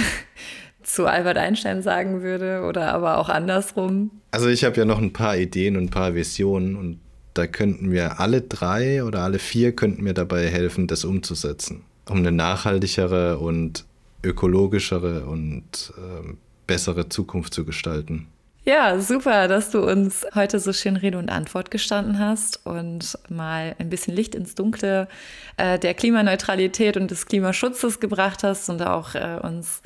zu 0.82 1.06
Albert 1.06 1.38
Einstein 1.38 1.82
sagen 1.82 2.22
würde 2.22 2.62
oder 2.62 2.92
aber 2.92 3.18
auch 3.18 3.28
andersrum. 3.28 4.10
Also 4.30 4.48
ich 4.48 4.64
habe 4.64 4.76
ja 4.76 4.84
noch 4.84 4.98
ein 4.98 5.12
paar 5.12 5.36
Ideen 5.36 5.76
und 5.76 5.84
ein 5.84 5.90
paar 5.90 6.14
Visionen 6.14 6.76
und 6.76 7.00
da 7.34 7.46
könnten 7.46 7.90
wir 7.90 8.20
alle 8.20 8.42
drei 8.42 9.04
oder 9.04 9.20
alle 9.20 9.38
vier 9.38 9.74
könnten 9.74 10.02
mir 10.02 10.14
dabei 10.14 10.48
helfen, 10.48 10.86
das 10.86 11.04
umzusetzen. 11.04 11.82
Um 12.08 12.18
eine 12.18 12.32
nachhaltigere 12.32 13.38
und 13.38 13.84
ökologischere 14.24 15.26
und 15.26 15.92
ähm, 15.96 16.38
bessere 16.66 17.08
Zukunft 17.08 17.54
zu 17.54 17.64
gestalten. 17.64 18.28
Ja, 18.64 19.00
super, 19.00 19.48
dass 19.48 19.70
du 19.70 19.80
uns 19.84 20.24
heute 20.36 20.60
so 20.60 20.72
schön 20.72 20.94
Rede 20.94 21.18
und 21.18 21.30
Antwort 21.30 21.72
gestanden 21.72 22.20
hast 22.20 22.64
und 22.64 23.18
mal 23.28 23.74
ein 23.80 23.90
bisschen 23.90 24.14
Licht 24.14 24.36
ins 24.36 24.54
Dunkle 24.54 25.08
äh, 25.56 25.80
der 25.80 25.94
Klimaneutralität 25.94 26.96
und 26.96 27.10
des 27.10 27.26
Klimaschutzes 27.26 27.98
gebracht 27.98 28.44
hast 28.44 28.70
und 28.70 28.80
auch 28.82 29.16
äh, 29.16 29.40
uns 29.42 29.82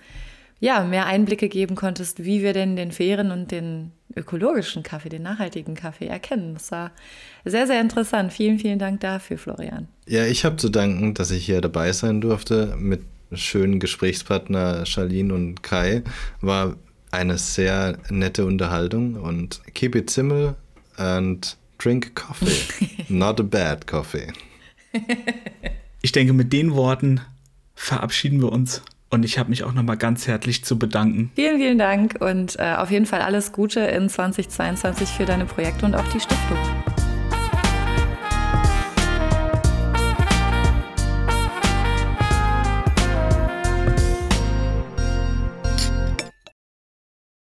ja, 0.59 0.83
mehr 0.85 1.07
Einblicke 1.07 1.49
geben 1.49 1.75
konntest, 1.75 2.25
wie 2.25 2.42
wir 2.42 2.53
denn 2.53 2.77
den 2.77 2.92
fairen 2.92 3.31
und 3.31 3.51
den 3.51 3.92
ökologischen 4.14 4.83
Kaffee, 4.83 5.11
den 5.11 5.23
nachhaltigen 5.23 5.75
Kaffee 5.75 6.07
erkennen. 6.07 6.55
Das 6.55 6.71
war 6.71 6.92
sehr, 7.45 7.66
sehr 7.66 7.81
interessant. 7.81 8.33
Vielen, 8.33 8.59
vielen 8.59 8.79
Dank 8.79 9.01
dafür, 9.01 9.37
Florian. 9.37 9.88
Ja, 10.09 10.25
ich 10.25 10.45
habe 10.45 10.57
zu 10.57 10.71
danken, 10.71 11.14
dass 11.14 11.31
ich 11.31 11.45
hier 11.45 11.61
dabei 11.61 11.92
sein 11.92 12.21
durfte 12.21 12.75
mit 12.79 13.03
schönen 13.33 13.81
Gesprächspartner 13.81 14.87
Charlene 14.87 15.35
und 15.35 15.62
Kai. 15.62 16.03
War 16.40 16.77
eine 17.11 17.37
sehr 17.38 17.99
nette 18.09 18.47
Unterhaltung 18.47 19.16
und 19.16 19.61
keep 19.75 19.95
it 19.95 20.09
simple 20.09 20.57
and 20.97 21.57
drink 21.79 22.14
coffee. 22.14 23.05
Not 23.09 23.40
a 23.40 23.42
bad 23.42 23.87
coffee. 23.87 24.33
Ich 26.01 26.12
denke, 26.12 26.33
mit 26.33 26.53
den 26.53 26.75
Worten 26.75 27.21
verabschieden 27.75 28.40
wir 28.40 28.53
uns. 28.53 28.83
Und 29.17 29.25
ich 29.25 29.39
habe 29.39 29.49
mich 29.49 29.65
auch 29.65 29.73
nochmal 29.73 29.97
ganz 29.97 30.27
herzlich 30.27 30.63
zu 30.63 30.79
bedanken. 30.79 31.31
Vielen, 31.37 31.57
vielen 31.57 31.79
Dank 31.79 32.17
und 32.21 32.59
äh, 32.59 32.75
auf 32.75 32.91
jeden 32.91 33.07
Fall 33.07 33.23
alles 33.23 33.51
Gute 33.51 33.81
in 33.81 34.11
2022 34.11 35.09
für 35.09 35.25
deine 35.25 35.47
Projekte 35.47 35.87
und 35.87 35.95
auch 35.95 36.07
die 36.09 36.21
Stiftung. 36.21 36.59